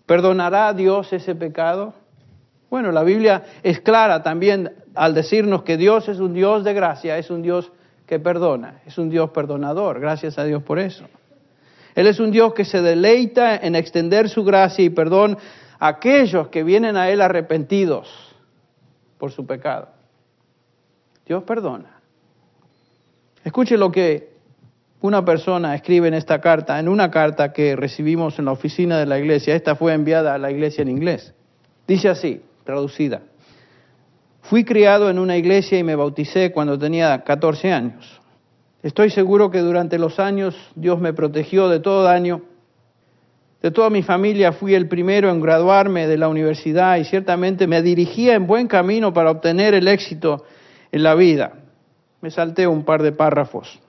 ¿Perdonará 0.06 0.72
Dios 0.72 1.12
ese 1.12 1.34
pecado? 1.36 1.94
Bueno, 2.70 2.90
la 2.90 3.04
Biblia 3.04 3.44
es 3.62 3.78
clara 3.78 4.24
también 4.24 4.72
al 4.94 5.14
decirnos 5.14 5.62
que 5.62 5.76
Dios 5.76 6.09
es 6.09 6.20
un 6.20 6.35
Dios 6.35 6.64
de 6.64 6.72
gracia, 6.72 7.18
es 7.18 7.30
un 7.30 7.42
Dios 7.42 7.72
que 8.07 8.18
perdona, 8.18 8.80
es 8.87 8.98
un 8.98 9.11
Dios 9.11 9.30
perdonador. 9.30 10.00
Gracias 10.00 10.38
a 10.38 10.44
Dios 10.44 10.62
por 10.62 10.78
eso. 10.78 11.04
Él 11.94 12.07
es 12.07 12.20
un 12.20 12.30
Dios 12.30 12.54
que 12.54 12.64
se 12.64 12.83
deleita 12.83 13.57
en 13.57 13.76
extender 13.76 14.28
su 14.28 14.44
gracia 14.44 14.85
y 14.85 14.90
perdón 14.90 15.38
a 15.78 15.88
aquellos 15.88 16.48
que 16.48 16.62
vienen 16.62 16.96
a 16.96 17.09
Él 17.09 17.20
arrepentidos 17.20 18.35
por 19.18 19.30
su 19.30 19.46
pecado. 19.46 19.88
Dios 21.26 21.42
perdona. 21.44 22.00
Escuche 23.44 23.76
lo 23.76 23.90
que 23.90 24.35
una 25.00 25.24
persona 25.24 25.74
escribe 25.74 26.09
en 26.09 26.14
esta 26.14 26.40
carta, 26.40 26.78
en 26.78 26.88
una 26.88 27.11
carta 27.11 27.52
que 27.52 27.76
recibimos 27.76 28.38
en 28.38 28.46
la 28.46 28.52
oficina 28.52 28.98
de 28.98 29.07
la 29.07 29.18
iglesia. 29.18 29.54
Esta 29.54 29.76
fue 29.76 29.92
enviada 29.92 30.35
a 30.35 30.38
la 30.38 30.50
iglesia 30.50 30.83
en 30.83 30.88
inglés. 30.88 31.35
Dice 31.87 32.09
así, 32.09 32.42
traducida. 32.64 33.22
Fui 34.44 34.64
criado 34.64 35.11
en 35.11 35.18
una 35.18 35.37
iglesia 35.37 35.78
y 35.78 35.85
me 35.85 35.96
bauticé 35.96 36.52
cuando 36.52 36.78
tenía 36.78 37.22
14 37.22 37.72
años. 37.72 38.20
Estoy 38.83 39.11
seguro 39.11 39.50
que 39.50 39.61
durante 39.61 39.98
los 39.98 40.18
años 40.18 40.54
Dios 40.74 41.00
me 41.00 41.12
protegió 41.12 41.68
de 41.68 41.80
todo 41.80 42.02
daño 42.02 42.42
de 43.64 43.70
toda 43.70 43.88
mi 43.88 44.02
familia 44.02 44.52
fui 44.52 44.74
el 44.74 44.88
primero 44.88 45.30
en 45.30 45.40
graduarme 45.40 46.07
de 46.07 46.18
la 46.18 46.28
universidad 46.28 46.98
y 46.98 47.07
ciertamente 47.07 47.66
me 47.66 47.80
dirigía 47.80 48.35
en 48.35 48.46
buen 48.46 48.68
camino 48.68 49.14
para 49.14 49.30
obtener 49.30 49.72
el 49.72 49.88
éxito 49.88 50.44
en 50.92 51.02
la 51.02 51.14
vida. 51.14 51.54
Me 52.20 52.30
salté 52.30 52.66
un 52.66 52.85
par 52.85 53.02
de 53.02 53.12
párrafos. 53.12 53.80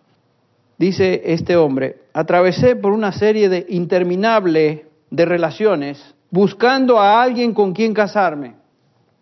Dice 0.78 1.24
este 1.26 1.58
hombre, 1.58 2.04
atravesé 2.14 2.78
por 2.78 2.94
una 2.94 3.12
serie 3.12 3.50
de 3.50 3.66
interminable 3.68 4.86
de 5.10 5.26
relaciones 5.26 6.16
buscando 6.32 6.98
a 6.98 7.22
alguien 7.22 7.54
con 7.54 7.74
quien 7.74 7.94
casarme. 7.94 8.56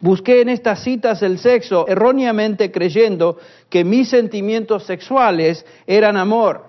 Busqué 0.03 0.41
en 0.41 0.49
estas 0.49 0.83
citas 0.83 1.23
el 1.23 1.39
sexo 1.39 1.87
erróneamente 1.87 2.73
creyendo 2.73 3.37
que 3.69 3.85
mis 3.85 4.09
sentimientos 4.09 4.83
sexuales 4.83 5.65
eran 5.87 6.17
amor. 6.17 6.65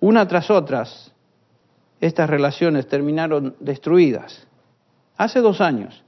Una 0.00 0.28
tras 0.28 0.50
otras 0.50 1.14
estas 1.98 2.28
relaciones 2.28 2.86
terminaron 2.88 3.56
destruidas. 3.58 4.46
Hace 5.16 5.40
dos 5.40 5.62
años 5.62 6.04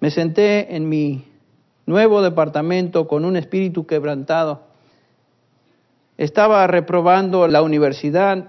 me 0.00 0.10
senté 0.10 0.74
en 0.74 0.88
mi 0.88 1.26
nuevo 1.84 2.22
departamento 2.22 3.06
con 3.06 3.26
un 3.26 3.36
espíritu 3.36 3.86
quebrantado. 3.86 4.62
Estaba 6.16 6.66
reprobando 6.66 7.46
la 7.48 7.60
universidad, 7.60 8.48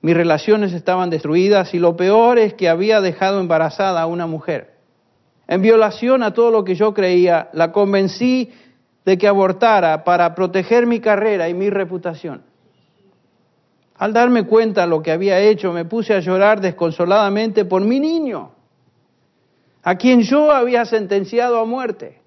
mis 0.00 0.16
relaciones 0.16 0.72
estaban 0.72 1.10
destruidas 1.10 1.74
y 1.74 1.78
lo 1.78 1.98
peor 1.98 2.38
es 2.38 2.54
que 2.54 2.70
había 2.70 3.02
dejado 3.02 3.40
embarazada 3.40 4.00
a 4.00 4.06
una 4.06 4.26
mujer. 4.26 4.79
En 5.50 5.62
violación 5.62 6.22
a 6.22 6.32
todo 6.32 6.52
lo 6.52 6.62
que 6.62 6.76
yo 6.76 6.94
creía, 6.94 7.48
la 7.54 7.72
convencí 7.72 8.52
de 9.04 9.18
que 9.18 9.26
abortara 9.26 10.04
para 10.04 10.32
proteger 10.32 10.86
mi 10.86 11.00
carrera 11.00 11.48
y 11.48 11.54
mi 11.54 11.70
reputación. 11.70 12.44
Al 13.96 14.12
darme 14.12 14.46
cuenta 14.46 14.82
de 14.82 14.86
lo 14.86 15.02
que 15.02 15.10
había 15.10 15.40
hecho, 15.40 15.72
me 15.72 15.84
puse 15.84 16.14
a 16.14 16.20
llorar 16.20 16.60
desconsoladamente 16.60 17.64
por 17.64 17.82
mi 17.82 17.98
niño, 17.98 18.52
a 19.82 19.96
quien 19.96 20.20
yo 20.20 20.52
había 20.52 20.84
sentenciado 20.84 21.58
a 21.58 21.64
muerte. 21.64 22.20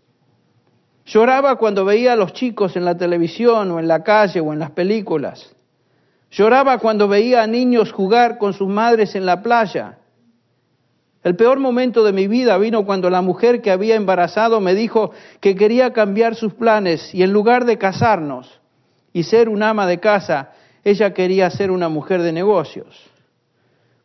Lloraba 1.05 1.55
cuando 1.55 1.85
veía 1.85 2.11
a 2.11 2.17
los 2.17 2.33
chicos 2.33 2.75
en 2.75 2.83
la 2.83 2.97
televisión 2.97 3.71
o 3.71 3.79
en 3.79 3.87
la 3.87 4.03
calle 4.03 4.41
o 4.41 4.51
en 4.51 4.59
las 4.59 4.71
películas. 4.71 5.55
Lloraba 6.29 6.77
cuando 6.77 7.07
veía 7.07 7.41
a 7.41 7.47
niños 7.47 7.93
jugar 7.93 8.37
con 8.37 8.51
sus 8.51 8.67
madres 8.67 9.15
en 9.15 9.25
la 9.25 9.41
playa. 9.41 9.99
El 11.23 11.35
peor 11.37 11.59
momento 11.59 12.03
de 12.03 12.11
mi 12.11 12.27
vida 12.27 12.57
vino 12.57 12.85
cuando 12.85 13.09
la 13.09 13.21
mujer 13.21 13.61
que 13.61 13.71
había 13.71 13.95
embarazado 13.95 14.59
me 14.59 14.75
dijo 14.75 15.11
que 15.39 15.55
quería 15.55 15.93
cambiar 15.93 16.35
sus 16.35 16.53
planes 16.53 17.15
y 17.15 17.23
en 17.23 17.31
lugar 17.31 17.65
de 17.65 17.77
casarnos 17.77 18.59
y 19.13 19.23
ser 19.23 19.47
un 19.47 19.63
ama 19.63 19.87
de 19.87 19.99
casa, 19.99 20.51
ella 20.83 21.13
quería 21.13 21.49
ser 21.49 21.71
una 21.71 21.87
mujer 21.87 22.21
de 22.21 22.33
negocios. 22.33 23.09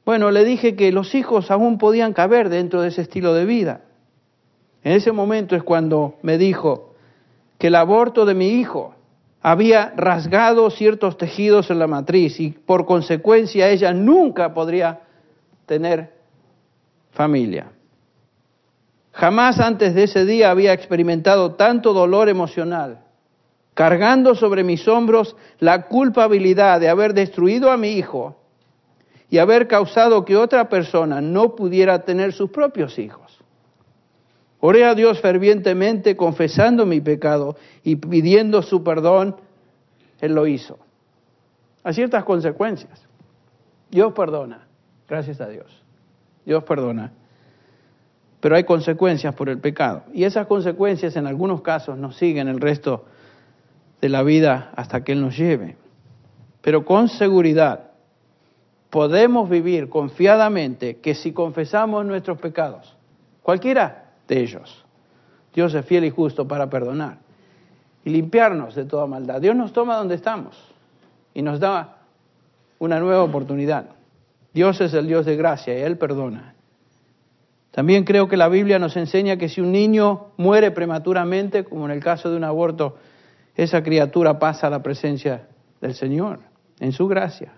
Bueno, 0.06 0.30
le 0.30 0.44
dije 0.44 0.76
que 0.76 0.92
los 0.92 1.14
hijos 1.14 1.50
aún 1.50 1.76
podían 1.76 2.12
caber 2.12 2.48
dentro 2.50 2.82
de 2.82 2.88
ese 2.88 3.02
estilo 3.02 3.34
de 3.34 3.44
vida. 3.44 3.80
En 4.84 4.92
ese 4.92 5.10
momento 5.10 5.56
es 5.56 5.64
cuando 5.64 6.14
me 6.22 6.38
dijo 6.38 6.94
que 7.58 7.66
el 7.66 7.74
aborto 7.74 8.26
de 8.26 8.34
mi 8.34 8.60
hijo 8.60 8.94
había 9.42 9.92
rasgado 9.96 10.70
ciertos 10.70 11.16
tejidos 11.18 11.70
en 11.70 11.80
la 11.80 11.88
matriz 11.88 12.38
y 12.38 12.50
por 12.50 12.86
consecuencia 12.86 13.68
ella 13.70 13.92
nunca 13.92 14.54
podría 14.54 15.00
tener 15.66 16.17
familia. 17.18 17.72
Jamás 19.10 19.58
antes 19.58 19.92
de 19.92 20.04
ese 20.04 20.24
día 20.24 20.52
había 20.52 20.72
experimentado 20.72 21.56
tanto 21.56 21.92
dolor 21.92 22.28
emocional 22.28 23.00
cargando 23.74 24.36
sobre 24.36 24.62
mis 24.62 24.86
hombros 24.86 25.34
la 25.58 25.86
culpabilidad 25.86 26.78
de 26.78 26.88
haber 26.88 27.14
destruido 27.14 27.72
a 27.72 27.76
mi 27.76 27.90
hijo 27.90 28.36
y 29.30 29.38
haber 29.38 29.66
causado 29.66 30.24
que 30.24 30.36
otra 30.36 30.68
persona 30.68 31.20
no 31.20 31.56
pudiera 31.56 32.04
tener 32.04 32.32
sus 32.32 32.50
propios 32.50 32.98
hijos. 33.00 33.36
Oré 34.60 34.84
a 34.84 34.94
Dios 34.94 35.20
fervientemente 35.20 36.16
confesando 36.16 36.86
mi 36.86 37.00
pecado 37.00 37.56
y 37.82 37.96
pidiendo 37.96 38.62
su 38.62 38.84
perdón. 38.84 39.36
Él 40.20 40.34
lo 40.34 40.46
hizo. 40.46 40.78
A 41.82 41.92
ciertas 41.92 42.22
consecuencias. 42.24 43.00
Dios 43.90 44.12
perdona, 44.12 44.68
gracias 45.08 45.40
a 45.40 45.48
Dios. 45.48 45.87
Dios 46.48 46.64
perdona. 46.64 47.12
Pero 48.40 48.56
hay 48.56 48.64
consecuencias 48.64 49.34
por 49.34 49.50
el 49.50 49.58
pecado. 49.58 50.04
Y 50.14 50.24
esas 50.24 50.46
consecuencias 50.46 51.14
en 51.16 51.26
algunos 51.26 51.60
casos 51.60 51.98
nos 51.98 52.16
siguen 52.16 52.48
el 52.48 52.58
resto 52.58 53.04
de 54.00 54.08
la 54.08 54.22
vida 54.22 54.72
hasta 54.74 55.04
que 55.04 55.12
Él 55.12 55.20
nos 55.20 55.36
lleve. 55.36 55.76
Pero 56.62 56.86
con 56.86 57.10
seguridad 57.10 57.90
podemos 58.88 59.50
vivir 59.50 59.90
confiadamente 59.90 60.96
que 61.00 61.14
si 61.14 61.32
confesamos 61.32 62.06
nuestros 62.06 62.38
pecados, 62.38 62.96
cualquiera 63.42 64.12
de 64.26 64.40
ellos, 64.40 64.86
Dios 65.54 65.74
es 65.74 65.84
fiel 65.84 66.06
y 66.06 66.10
justo 66.10 66.48
para 66.48 66.70
perdonar 66.70 67.18
y 68.06 68.08
limpiarnos 68.10 68.74
de 68.74 68.86
toda 68.86 69.06
maldad. 69.06 69.42
Dios 69.42 69.54
nos 69.54 69.74
toma 69.74 69.96
donde 69.96 70.14
estamos 70.14 70.56
y 71.34 71.42
nos 71.42 71.60
da 71.60 71.98
una 72.78 72.98
nueva 73.00 73.22
oportunidad. 73.22 73.97
Dios 74.58 74.80
es 74.80 74.92
el 74.92 75.06
Dios 75.06 75.24
de 75.24 75.36
gracia 75.36 75.78
y 75.78 75.82
Él 75.82 75.98
perdona. 75.98 76.56
También 77.70 78.02
creo 78.02 78.26
que 78.26 78.36
la 78.36 78.48
Biblia 78.48 78.80
nos 78.80 78.96
enseña 78.96 79.36
que 79.36 79.48
si 79.48 79.60
un 79.60 79.70
niño 79.70 80.32
muere 80.36 80.72
prematuramente, 80.72 81.62
como 81.62 81.84
en 81.84 81.92
el 81.92 82.00
caso 82.00 82.28
de 82.28 82.36
un 82.36 82.42
aborto, 82.42 82.96
esa 83.54 83.84
criatura 83.84 84.40
pasa 84.40 84.66
a 84.66 84.70
la 84.70 84.82
presencia 84.82 85.46
del 85.80 85.94
Señor, 85.94 86.40
en 86.80 86.90
su 86.90 87.06
gracia. 87.06 87.52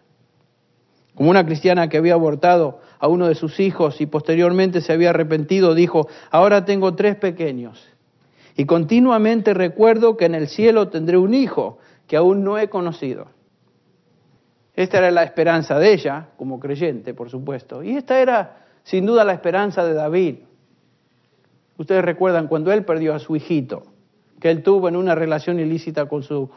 Como 1.14 1.30
una 1.30 1.46
cristiana 1.46 1.88
que 1.88 1.96
había 1.96 2.12
abortado 2.12 2.82
a 2.98 3.08
uno 3.08 3.28
de 3.28 3.34
sus 3.34 3.60
hijos 3.60 4.02
y 4.02 4.04
posteriormente 4.04 4.82
se 4.82 4.92
había 4.92 5.08
arrepentido, 5.08 5.74
dijo, 5.74 6.06
ahora 6.30 6.66
tengo 6.66 6.96
tres 6.96 7.16
pequeños 7.16 7.82
y 8.58 8.66
continuamente 8.66 9.54
recuerdo 9.54 10.18
que 10.18 10.26
en 10.26 10.34
el 10.34 10.48
cielo 10.48 10.88
tendré 10.88 11.16
un 11.16 11.32
hijo 11.32 11.78
que 12.06 12.18
aún 12.18 12.44
no 12.44 12.58
he 12.58 12.68
conocido. 12.68 13.28
Esta 14.74 14.98
era 14.98 15.10
la 15.10 15.24
esperanza 15.24 15.78
de 15.78 15.92
ella, 15.92 16.28
como 16.36 16.60
creyente, 16.60 17.14
por 17.14 17.30
supuesto. 17.30 17.82
Y 17.82 17.96
esta 17.96 18.20
era, 18.20 18.58
sin 18.84 19.06
duda, 19.06 19.24
la 19.24 19.32
esperanza 19.32 19.84
de 19.84 19.94
David. 19.94 20.36
Ustedes 21.76 22.04
recuerdan 22.04 22.46
cuando 22.46 22.72
él 22.72 22.84
perdió 22.84 23.14
a 23.14 23.18
su 23.18 23.36
hijito 23.36 23.84
que 24.40 24.50
él 24.50 24.62
tuvo 24.62 24.88
en 24.88 24.96
una 24.96 25.14
relación 25.14 25.60
ilícita 25.60 26.06
con 26.06 26.22
su, 26.22 26.50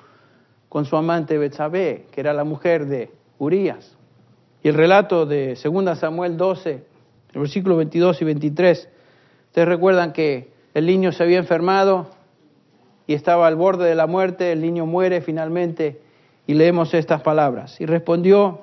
con 0.69 0.86
su 0.86 0.95
amante 0.95 1.38
Betsabé, 1.38 2.06
que 2.12 2.21
era 2.21 2.34
la 2.34 2.45
mujer 2.45 2.88
de 2.88 3.12
Urías. 3.38 3.97
Y 4.63 4.69
el 4.69 4.76
relato 4.76 5.26
de 5.26 5.58
2 5.62 5.99
Samuel 5.99 6.38
12, 6.38 6.84
el 7.34 7.39
versículo 7.39 7.76
22 7.76 8.21
y 8.21 8.26
23, 8.26 8.89
ustedes 9.47 9.67
recuerdan 9.67 10.13
que 10.13 10.54
el 10.73 10.86
niño 10.86 11.12
se 11.12 11.23
había 11.23 11.38
enfermado 11.38 12.08
y 13.06 13.13
estaba 13.13 13.47
al 13.47 13.56
borde 13.56 13.88
de 13.88 13.95
la 13.95 14.08
muerte, 14.08 14.54
el 14.54 14.62
niño 14.62 14.86
muere 14.86 15.19
finalmente 15.21 16.02
y 16.45 16.53
leemos 16.53 16.93
estas 16.93 17.21
palabras. 17.21 17.79
Y 17.79 17.86
respondió, 17.86 18.62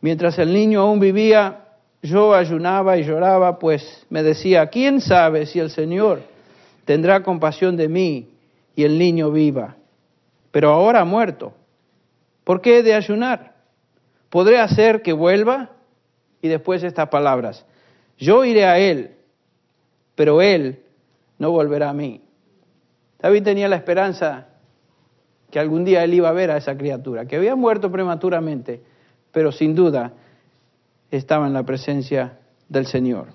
mientras 0.00 0.38
el 0.38 0.52
niño 0.52 0.80
aún 0.80 1.00
vivía, 1.00 1.64
yo 2.02 2.34
ayunaba 2.34 2.96
y 2.96 3.04
lloraba, 3.04 3.58
pues 3.58 4.06
me 4.10 4.22
decía, 4.22 4.66
¿quién 4.68 5.00
sabe 5.00 5.46
si 5.46 5.58
el 5.58 5.70
Señor 5.70 6.20
tendrá 6.86 7.22
compasión 7.22 7.76
de 7.76 7.88
mí 7.88 8.30
y 8.74 8.84
el 8.84 8.98
niño 8.98 9.30
viva. 9.30 9.76
Pero 10.50 10.70
ahora 10.70 11.00
ha 11.02 11.04
muerto. 11.04 11.52
¿Por 12.44 12.62
qué 12.62 12.78
he 12.78 12.82
de 12.82 12.94
ayunar? 12.94 13.54
¿Podré 14.30 14.58
hacer 14.58 15.02
que 15.02 15.12
vuelva? 15.12 15.70
Y 16.40 16.48
después 16.48 16.82
estas 16.82 17.08
palabras. 17.08 17.66
Yo 18.16 18.44
iré 18.44 18.64
a 18.64 18.78
él, 18.78 19.16
pero 20.14 20.40
él 20.40 20.82
no 21.38 21.50
volverá 21.50 21.90
a 21.90 21.92
mí. 21.92 22.22
David 23.18 23.42
tenía 23.42 23.68
la 23.68 23.76
esperanza 23.76 24.46
que 25.56 25.60
algún 25.60 25.86
día 25.86 26.04
él 26.04 26.12
iba 26.12 26.28
a 26.28 26.32
ver 26.32 26.50
a 26.50 26.58
esa 26.58 26.76
criatura, 26.76 27.24
que 27.24 27.36
había 27.36 27.56
muerto 27.56 27.90
prematuramente, 27.90 28.82
pero 29.32 29.52
sin 29.52 29.74
duda 29.74 30.12
estaba 31.10 31.46
en 31.46 31.54
la 31.54 31.62
presencia 31.62 32.40
del 32.68 32.84
Señor. 32.84 33.28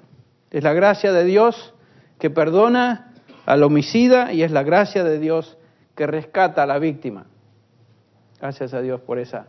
Es 0.52 0.64
la 0.64 0.74
gracia 0.74 1.14
de 1.14 1.24
Dios 1.24 1.74
que 2.20 2.30
perdona 2.30 3.12
al 3.48 3.64
homicida 3.64 4.34
y 4.34 4.44
es 4.44 4.52
la 4.52 4.62
gracia 4.62 5.04
de 5.04 5.18
Dios 5.18 5.58
que 5.96 6.06
rescata 6.06 6.62
a 6.62 6.68
la 6.68 6.78
víctima. 6.78 7.26
Gracias 8.40 8.76
a 8.76 8.82
Dios 8.82 9.02
por 9.02 9.18
esa 9.18 9.48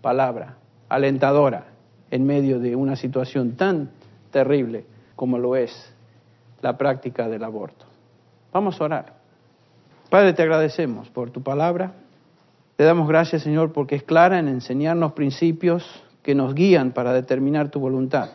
palabra 0.00 0.58
alentadora 0.88 1.72
en 2.12 2.24
medio 2.24 2.60
de 2.60 2.76
una 2.76 2.94
situación 2.94 3.56
tan 3.56 3.90
terrible 4.30 4.84
como 5.16 5.38
lo 5.38 5.56
es 5.56 5.92
la 6.60 6.78
práctica 6.78 7.28
del 7.28 7.42
aborto. 7.42 7.84
Vamos 8.52 8.80
a 8.80 8.84
orar. 8.84 9.12
Padre, 10.08 10.34
te 10.34 10.42
agradecemos 10.42 11.10
por 11.10 11.32
tu 11.32 11.42
palabra. 11.42 11.94
Te 12.76 12.84
damos 12.84 13.06
gracias, 13.08 13.42
Señor, 13.42 13.72
porque 13.72 13.96
es 13.96 14.02
clara 14.02 14.38
en 14.38 14.48
enseñarnos 14.48 15.12
principios 15.12 15.84
que 16.22 16.34
nos 16.34 16.54
guían 16.54 16.92
para 16.92 17.12
determinar 17.12 17.70
tu 17.70 17.80
voluntad. 17.80 18.30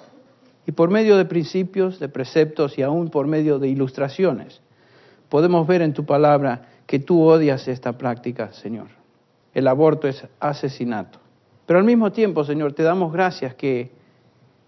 Y 0.66 0.74
por 0.74 0.90
medio 0.90 1.18
de 1.18 1.26
principios, 1.26 2.00
de 2.00 2.10
preceptos 2.10 2.78
y 2.78 2.82
aún 2.82 3.10
por 3.10 3.26
medio 3.26 3.58
de 3.58 3.70
ilustraciones, 3.70 4.62
podemos 5.30 5.66
ver 5.66 5.82
en 5.82 5.94
tu 5.94 6.06
palabra 6.06 6.68
que 6.86 7.00
tú 7.00 7.24
odias 7.24 7.68
esta 7.68 7.98
práctica, 7.98 8.52
Señor. 8.54 8.88
El 9.54 9.68
aborto 9.68 10.08
es 10.08 10.26
asesinato. 10.40 11.20
Pero 11.66 11.80
al 11.80 11.86
mismo 11.86 12.12
tiempo, 12.12 12.44
Señor, 12.44 12.74
te 12.74 12.84
damos 12.84 13.12
gracias 13.12 13.56
que 13.56 13.92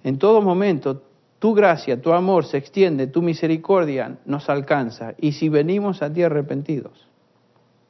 en 0.04 0.18
todo 0.18 0.42
momento 0.42 1.04
tu 1.40 1.54
gracia, 1.54 2.02
tu 2.02 2.12
amor 2.12 2.46
se 2.46 2.58
extiende, 2.58 3.08
tu 3.08 3.22
misericordia 3.22 4.18
nos 4.26 4.50
alcanza. 4.50 5.14
Y 5.18 5.34
si 5.34 5.48
venimos 5.48 6.02
a 6.02 6.12
ti 6.12 6.24
arrepentidos, 6.24 7.08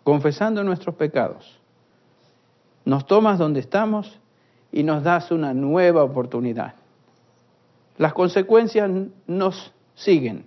confesando 0.04 0.63
nuestros 0.63 0.96
pecados, 0.96 1.59
nos 2.86 3.06
tomas 3.06 3.38
donde 3.38 3.60
estamos 3.60 4.20
y 4.72 4.84
nos 4.84 5.04
das 5.04 5.32
una 5.32 5.54
nueva 5.54 6.04
oportunidad. 6.04 6.76
Las 7.98 8.13
consecuencias 8.13 8.89
nos 9.28 9.74
siguen, 9.96 10.46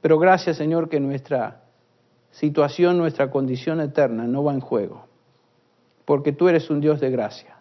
pero 0.00 0.18
gracias 0.18 0.56
Señor 0.56 0.88
que 0.88 1.00
nuestra 1.00 1.62
situación, 2.30 2.98
nuestra 2.98 3.30
condición 3.30 3.80
eterna 3.80 4.24
no 4.26 4.42
va 4.42 4.54
en 4.54 4.60
juego, 4.60 5.06
porque 6.04 6.32
tú 6.32 6.48
eres 6.48 6.70
un 6.70 6.80
Dios 6.80 7.00
de 7.00 7.10
gracia, 7.10 7.56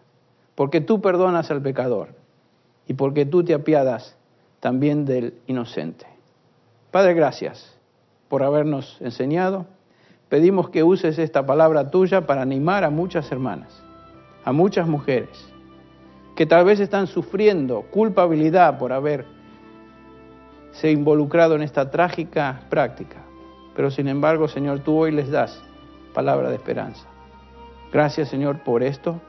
porque 0.56 0.82
tú 0.82 1.02
perdonas 1.02 1.52
al 1.52 1.62
pecador 1.62 2.10
y 2.88 2.93
porque 2.93 3.26
tú 3.26 3.43
te 3.43 3.54
apiadas 3.54 4.15
también 4.60 5.06
del 5.06 5.36
inocente. 5.48 6.06
Padre, 6.91 7.13
gracias 7.13 7.76
por 8.30 8.43
habernos 8.43 8.98
enseñado. 9.02 9.65
Pedimos 10.34 10.72
que 10.72 10.82
uses 10.82 11.19
esta 11.19 11.46
palabra 11.46 11.91
tuya 11.91 12.26
para 12.26 12.41
animar 12.41 12.84
a 12.84 12.89
muchas 12.89 13.32
hermanas, 13.32 13.84
a 14.43 14.52
muchas 14.52 14.88
mujeres, 14.88 15.48
que 16.36 16.48
tal 16.48 16.65
vez 16.65 16.80
están 16.80 17.06
sufriendo 17.06 17.84
culpabilidad 17.91 18.80
por 18.80 18.93
haber 18.93 19.28
se 20.72 20.88
ha 20.88 20.89
involucrado 20.89 21.54
en 21.54 21.62
esta 21.62 21.91
trágica 21.91 22.62
práctica. 22.72 23.17
Pero 23.76 23.91
sin 23.91 24.08
embargo, 24.08 24.48
Señor, 24.48 24.80
tú 24.80 24.98
hoy 24.98 25.12
les 25.12 25.30
das 25.30 25.62
palabra 26.15 26.50
de 26.50 26.56
esperanza. 26.56 27.06
Gracias, 27.91 28.30
Señor, 28.30 28.63
por 28.63 28.82
esto. 28.82 29.22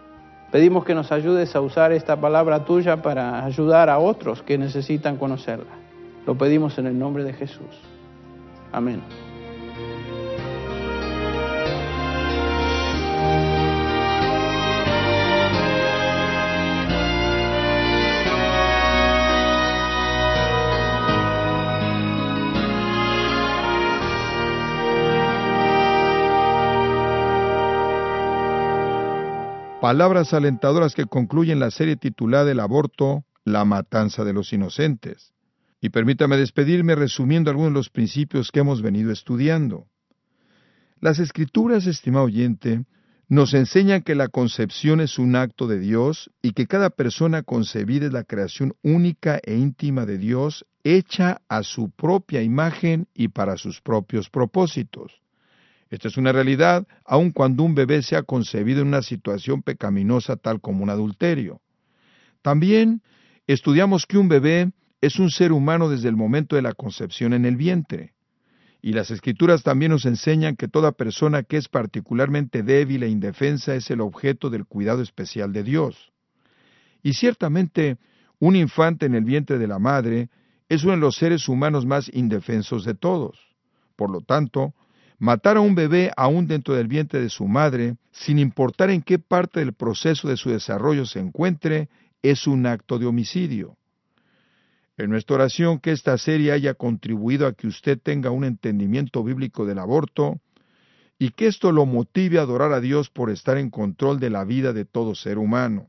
Pedimos 0.51 0.87
que 0.87 0.95
nos 0.95 1.13
ayudes 1.13 1.55
a 1.55 1.61
usar 1.61 1.93
esta 1.93 2.19
palabra 2.19 2.65
tuya 2.65 3.03
para 3.03 3.45
ayudar 3.45 3.91
a 3.91 3.99
otros 3.99 4.43
que 4.43 4.57
necesitan 4.57 5.19
conocerla. 5.19 5.75
Lo 6.27 6.39
pedimos 6.39 6.79
en 6.79 6.87
el 6.87 6.99
nombre 6.99 7.25
de 7.25 7.35
Jesús. 7.35 7.79
Amén. 8.73 9.03
Palabras 29.85 30.33
alentadoras 30.33 30.95
que 30.95 31.05
concluyen 31.05 31.61
la 31.61 31.71
serie 31.71 31.97
titulada 31.97 32.51
El 32.51 32.61
aborto, 32.61 33.27
la 33.45 33.67
matanza 33.67 34.25
de 34.25 34.33
los 34.33 34.51
inocentes. 34.55 35.35
Y 35.79 35.91
permítame 35.91 36.39
despedirme 36.39 36.95
resumiendo 36.95 37.51
algunos 37.51 37.73
de 37.73 37.79
los 37.81 37.91
principios 37.91 38.51
que 38.51 38.61
hemos 38.61 38.81
venido 38.81 39.13
estudiando. 39.13 39.85
Las 41.01 41.19
escrituras, 41.19 41.87
estimado 41.87 42.25
oyente, 42.25 42.87
nos 43.29 43.53
enseñan 43.53 44.01
que 44.01 44.15
la 44.15 44.29
concepción 44.29 45.03
es 45.03 45.19
un 45.19 45.37
acto 45.37 45.67
de 45.67 45.79
Dios 45.79 46.31
y 46.41 46.53
que 46.53 46.67
cada 46.67 46.89
persona 46.89 47.43
concebida 47.43 48.07
es 48.07 48.13
la 48.15 48.25
creación 48.25 48.73
única 48.83 49.39
e 49.43 49.55
íntima 49.55 50.07
de 50.07 50.17
Dios, 50.17 50.65
hecha 50.83 51.43
a 51.47 51.63
su 51.63 51.91
propia 51.91 52.41
imagen 52.41 53.07
y 53.13 53.29
para 53.29 53.59
sus 53.59 53.83
propios 53.83 54.31
propósitos. 54.31 55.24
Esta 55.95 56.09
es 56.09 56.17
una 56.17 56.33
realidad 56.33 56.89
aun 57.05 57.31
cuando 57.31 57.63
un 57.63 57.77
bebé 57.77 58.03
sea 58.03 58.25
concebido 58.25 58.81
en 58.83 58.89
una 58.89 59.01
situación 59.01 59.63
pecaminosa 59.63 60.35
tal 60.35 60.61
como 60.61 60.83
un 60.83 60.91
adulterio. 60.91 61.61
También 62.43 63.01
estudiamos 63.47 64.05
que 64.05 64.19
un 64.19 64.29
bebé 64.29 64.73
es 65.01 65.21
un 65.21 65.31
ser 65.31 65.53
humano 65.53 65.89
desde 65.89 66.09
el 66.09 66.17
momento 66.17 66.57
de 66.57 66.63
la 66.63 66.73
concepción 66.73 67.33
en 67.33 67.45
el 67.45 67.55
vientre. 67.55 68.13
Y 68.83 68.93
las 68.93 69.13
escrituras 69.13 69.63
también 69.63 69.93
nos 69.93 70.05
enseñan 70.05 70.57
que 70.57 70.67
toda 70.67 70.91
persona 70.91 71.45
que 71.45 71.59
es 71.59 71.69
particularmente 71.69 72.65
débil 72.65 73.05
e 73.05 73.09
indefensa 73.09 73.77
es 73.77 73.89
el 73.89 74.01
objeto 74.01 74.51
del 74.51 74.67
cuidado 74.67 75.01
especial 75.01 75.53
de 75.53 75.63
Dios. 75.63 76.13
Y 77.05 77.13
ciertamente, 77.13 77.99
un 78.41 78.57
infante 78.57 79.07
en 79.07 79.15
el 79.15 79.23
vientre 79.23 79.59
de 79.59 79.69
la 79.69 79.79
madre 79.79 80.29
es 80.69 80.83
uno 80.83 80.95
de 80.95 80.99
los 80.99 81.15
seres 81.15 81.49
humanos 81.49 81.87
más 81.87 82.11
indefensos 82.13 82.85
de 82.85 82.95
todos. 82.95 83.39
Por 83.95 84.11
lo 84.11 84.23
tanto, 84.23 84.75
matar 85.19 85.57
a 85.57 85.61
un 85.61 85.75
bebé 85.75 86.13
aún 86.17 86.47
dentro 86.47 86.75
del 86.75 86.89
vientre 86.89 87.21
de 87.21 87.31
su 87.31 87.47
madre, 87.47 87.97
sin 88.13 88.39
importar 88.39 88.91
en 88.91 89.03
qué 89.03 89.19
parte 89.19 89.61
del 89.61 89.73
proceso 89.73 90.29
de 90.29 90.37
su 90.37 90.51
desarrollo 90.51 91.07
se 91.07 91.21
encuentre, 91.21 91.89
es 92.23 92.47
un 92.47 92.67
acto 92.67 92.99
de 92.99 93.07
homicidio. 93.07 93.77
En 94.97 95.11
nuestra 95.11 95.37
oración 95.37 95.81
que 95.81 95.91
esta 95.91 96.17
serie 96.19 96.53
haya 96.53 96.75
contribuido 96.75 97.47
a 97.47 97.53
que 97.53 97.67
usted 97.67 97.99
tenga 98.01 98.31
un 98.31 98.45
entendimiento 98.45 99.25
bíblico 99.25 99.67
del 99.67 99.81
aborto 99.81 100.41
y 101.19 101.31
que 101.31 101.47
esto 101.47 101.73
lo 101.73 101.85
motive 101.85 102.39
a 102.39 102.43
adorar 102.43 102.73
a 102.73 102.81
Dios 102.81 103.11
por 103.11 103.31
estar 103.31 103.59
en 103.59 103.71
control 103.71 104.21
de 104.21 104.31
la 104.31 104.45
vida 104.45 104.73
de 104.73 104.85
todo 104.85 105.15
ser 105.15 105.39
humano. 105.39 105.89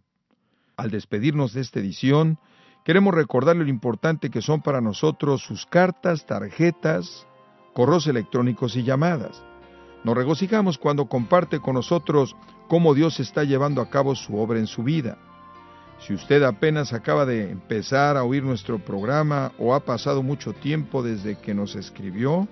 Al 0.75 0.91
despedirnos 0.91 1.53
de 1.53 1.61
esta 1.61 1.79
edición, 1.79 2.39
queremos 2.83 3.13
recordarle 3.13 3.63
lo 3.63 3.69
importante 3.69 4.29
que 4.29 4.41
son 4.41 4.61
para 4.61 4.81
nosotros 4.81 5.43
sus 5.43 5.65
cartas, 5.65 6.25
tarjetas, 6.25 7.27
correos 7.75 8.07
electrónicos 8.07 8.77
y 8.77 8.83
llamadas. 8.83 9.43
Nos 10.05 10.15
regocijamos 10.15 10.77
cuando 10.77 11.07
comparte 11.07 11.59
con 11.59 11.75
nosotros 11.75 12.35
cómo 12.69 12.93
Dios 12.93 13.19
está 13.19 13.43
llevando 13.43 13.81
a 13.81 13.89
cabo 13.89 14.15
su 14.15 14.38
obra 14.38 14.59
en 14.59 14.67
su 14.67 14.81
vida. 14.81 15.17
Si 15.99 16.13
usted 16.13 16.41
apenas 16.43 16.93
acaba 16.93 17.25
de 17.25 17.51
empezar 17.51 18.15
a 18.15 18.23
oír 18.23 18.43
nuestro 18.43 18.79
programa 18.79 19.51
o 19.59 19.75
ha 19.75 19.81
pasado 19.81 20.23
mucho 20.23 20.53
tiempo 20.53 21.03
desde 21.03 21.38
que 21.38 21.53
nos 21.53 21.75
escribió, 21.75 22.47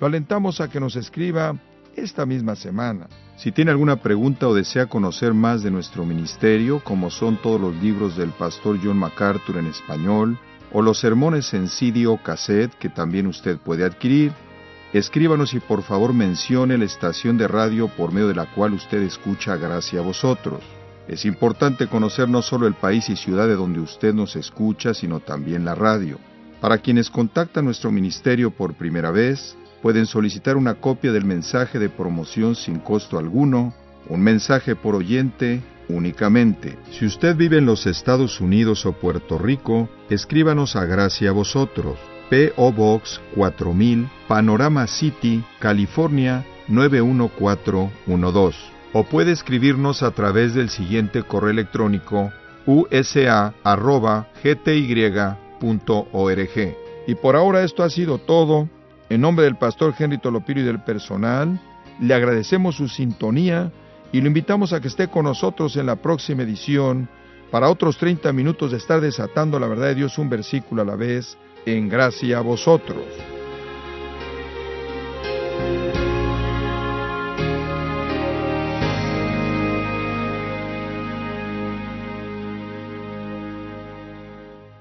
lo 0.00 0.06
alentamos 0.06 0.60
a 0.60 0.68
que 0.68 0.80
nos 0.80 0.96
escriba 0.96 1.56
esta 1.96 2.26
misma 2.26 2.54
semana. 2.54 3.08
Si 3.38 3.52
tiene 3.52 3.70
alguna 3.70 3.96
pregunta 3.96 4.48
o 4.48 4.54
desea 4.54 4.86
conocer 4.86 5.32
más 5.32 5.62
de 5.62 5.70
nuestro 5.70 6.04
ministerio, 6.04 6.84
como 6.84 7.10
son 7.10 7.40
todos 7.40 7.60
los 7.60 7.74
libros 7.76 8.18
del 8.18 8.30
pastor 8.30 8.78
John 8.82 8.98
MacArthur 8.98 9.56
en 9.56 9.66
español, 9.66 10.38
o 10.72 10.82
los 10.82 11.00
sermones 11.00 11.54
en 11.54 11.68
CD 11.68 12.06
o 12.06 12.22
cassette 12.22 12.74
que 12.74 12.90
también 12.90 13.26
usted 13.26 13.56
puede 13.56 13.84
adquirir, 13.84 14.32
escríbanos 14.92 15.54
y 15.54 15.60
por 15.60 15.82
favor 15.82 16.14
mencione 16.14 16.78
la 16.78 16.84
estación 16.84 17.36
de 17.38 17.48
radio 17.48 17.88
por 17.88 18.12
medio 18.12 18.28
de 18.28 18.34
la 18.34 18.46
cual 18.46 18.72
usted 18.72 19.02
escucha 19.02 19.56
Gracias 19.56 20.00
a 20.00 20.04
vosotros. 20.04 20.60
Es 21.08 21.24
importante 21.24 21.86
conocer 21.86 22.28
no 22.28 22.42
solo 22.42 22.66
el 22.66 22.74
país 22.74 23.08
y 23.08 23.16
ciudad 23.16 23.48
de 23.48 23.54
donde 23.56 23.80
usted 23.80 24.12
nos 24.12 24.36
escucha, 24.36 24.92
sino 24.92 25.20
también 25.20 25.64
la 25.64 25.74
radio. 25.74 26.18
Para 26.60 26.78
quienes 26.78 27.08
contactan 27.08 27.64
nuestro 27.64 27.90
ministerio 27.90 28.50
por 28.50 28.74
primera 28.74 29.10
vez, 29.10 29.56
pueden 29.80 30.06
solicitar 30.06 30.56
una 30.56 30.74
copia 30.74 31.12
del 31.12 31.24
mensaje 31.24 31.78
de 31.78 31.88
promoción 31.88 32.54
sin 32.54 32.78
costo 32.80 33.18
alguno, 33.18 33.72
un 34.08 34.20
mensaje 34.20 34.74
por 34.76 34.94
oyente 34.96 35.62
únicamente. 35.88 36.76
Si 36.90 37.06
usted 37.06 37.36
vive 37.36 37.58
en 37.58 37.66
los 37.66 37.86
Estados 37.86 38.40
Unidos 38.40 38.84
o 38.86 38.92
Puerto 38.92 39.38
Rico, 39.38 39.88
escríbanos 40.10 40.76
a 40.76 40.84
Gracia 40.84 41.30
a 41.30 41.32
vosotros. 41.32 41.98
P.O. 42.30 42.72
Box 42.72 43.20
4000, 43.34 44.08
Panorama 44.28 44.86
City, 44.86 45.42
California 45.58 46.44
91412 46.68 48.78
o 48.92 49.04
puede 49.04 49.32
escribirnos 49.32 50.02
a 50.02 50.10
través 50.12 50.54
del 50.54 50.70
siguiente 50.70 51.22
correo 51.22 51.50
electrónico 51.50 52.32
usa.gty.org. 52.66 53.56
Y 57.06 57.14
por 57.14 57.36
ahora 57.36 57.64
esto 57.64 57.82
ha 57.82 57.90
sido 57.90 58.18
todo. 58.18 58.68
En 59.08 59.22
nombre 59.22 59.46
del 59.46 59.56
pastor 59.56 59.94
Henry 59.98 60.18
Tolopiro 60.18 60.60
y 60.60 60.64
del 60.64 60.80
personal, 60.80 61.58
le 62.00 62.12
agradecemos 62.12 62.76
su 62.76 62.88
sintonía 62.88 63.72
y 64.12 64.20
lo 64.20 64.26
invitamos 64.26 64.72
a 64.72 64.80
que 64.80 64.88
esté 64.88 65.08
con 65.08 65.24
nosotros 65.24 65.76
en 65.76 65.86
la 65.86 65.96
próxima 65.96 66.42
edición 66.42 67.08
para 67.50 67.70
otros 67.70 67.96
30 67.96 68.30
minutos 68.34 68.72
de 68.72 68.76
estar 68.76 69.00
desatando 69.00 69.58
la 69.58 69.66
verdad 69.66 69.86
de 69.86 69.94
Dios 69.94 70.18
un 70.18 70.28
versículo 70.28 70.82
a 70.82 70.84
la 70.84 70.96
vez, 70.96 71.38
en 71.76 71.88
gracia 71.88 72.38
a 72.38 72.40
vosotros. 72.40 73.04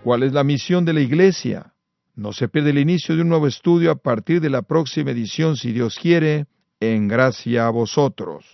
¿Cuál 0.03 0.23
es 0.23 0.31
la 0.31 0.45
misión 0.45 0.85
de 0.85 0.93
la 0.93 1.01
Iglesia? 1.01 1.73
No 2.15 2.31
se 2.31 2.47
pierde 2.47 2.69
el 2.69 2.79
inicio 2.79 3.15
de 3.15 3.23
un 3.23 3.29
nuevo 3.29 3.45
estudio 3.45 3.91
a 3.91 3.95
partir 3.95 4.39
de 4.39 4.49
la 4.49 4.61
próxima 4.61 5.11
edición, 5.11 5.57
si 5.57 5.73
Dios 5.73 5.99
quiere, 6.01 6.45
en 6.79 7.09
gracia 7.09 7.67
a 7.67 7.71
vosotros. 7.71 8.45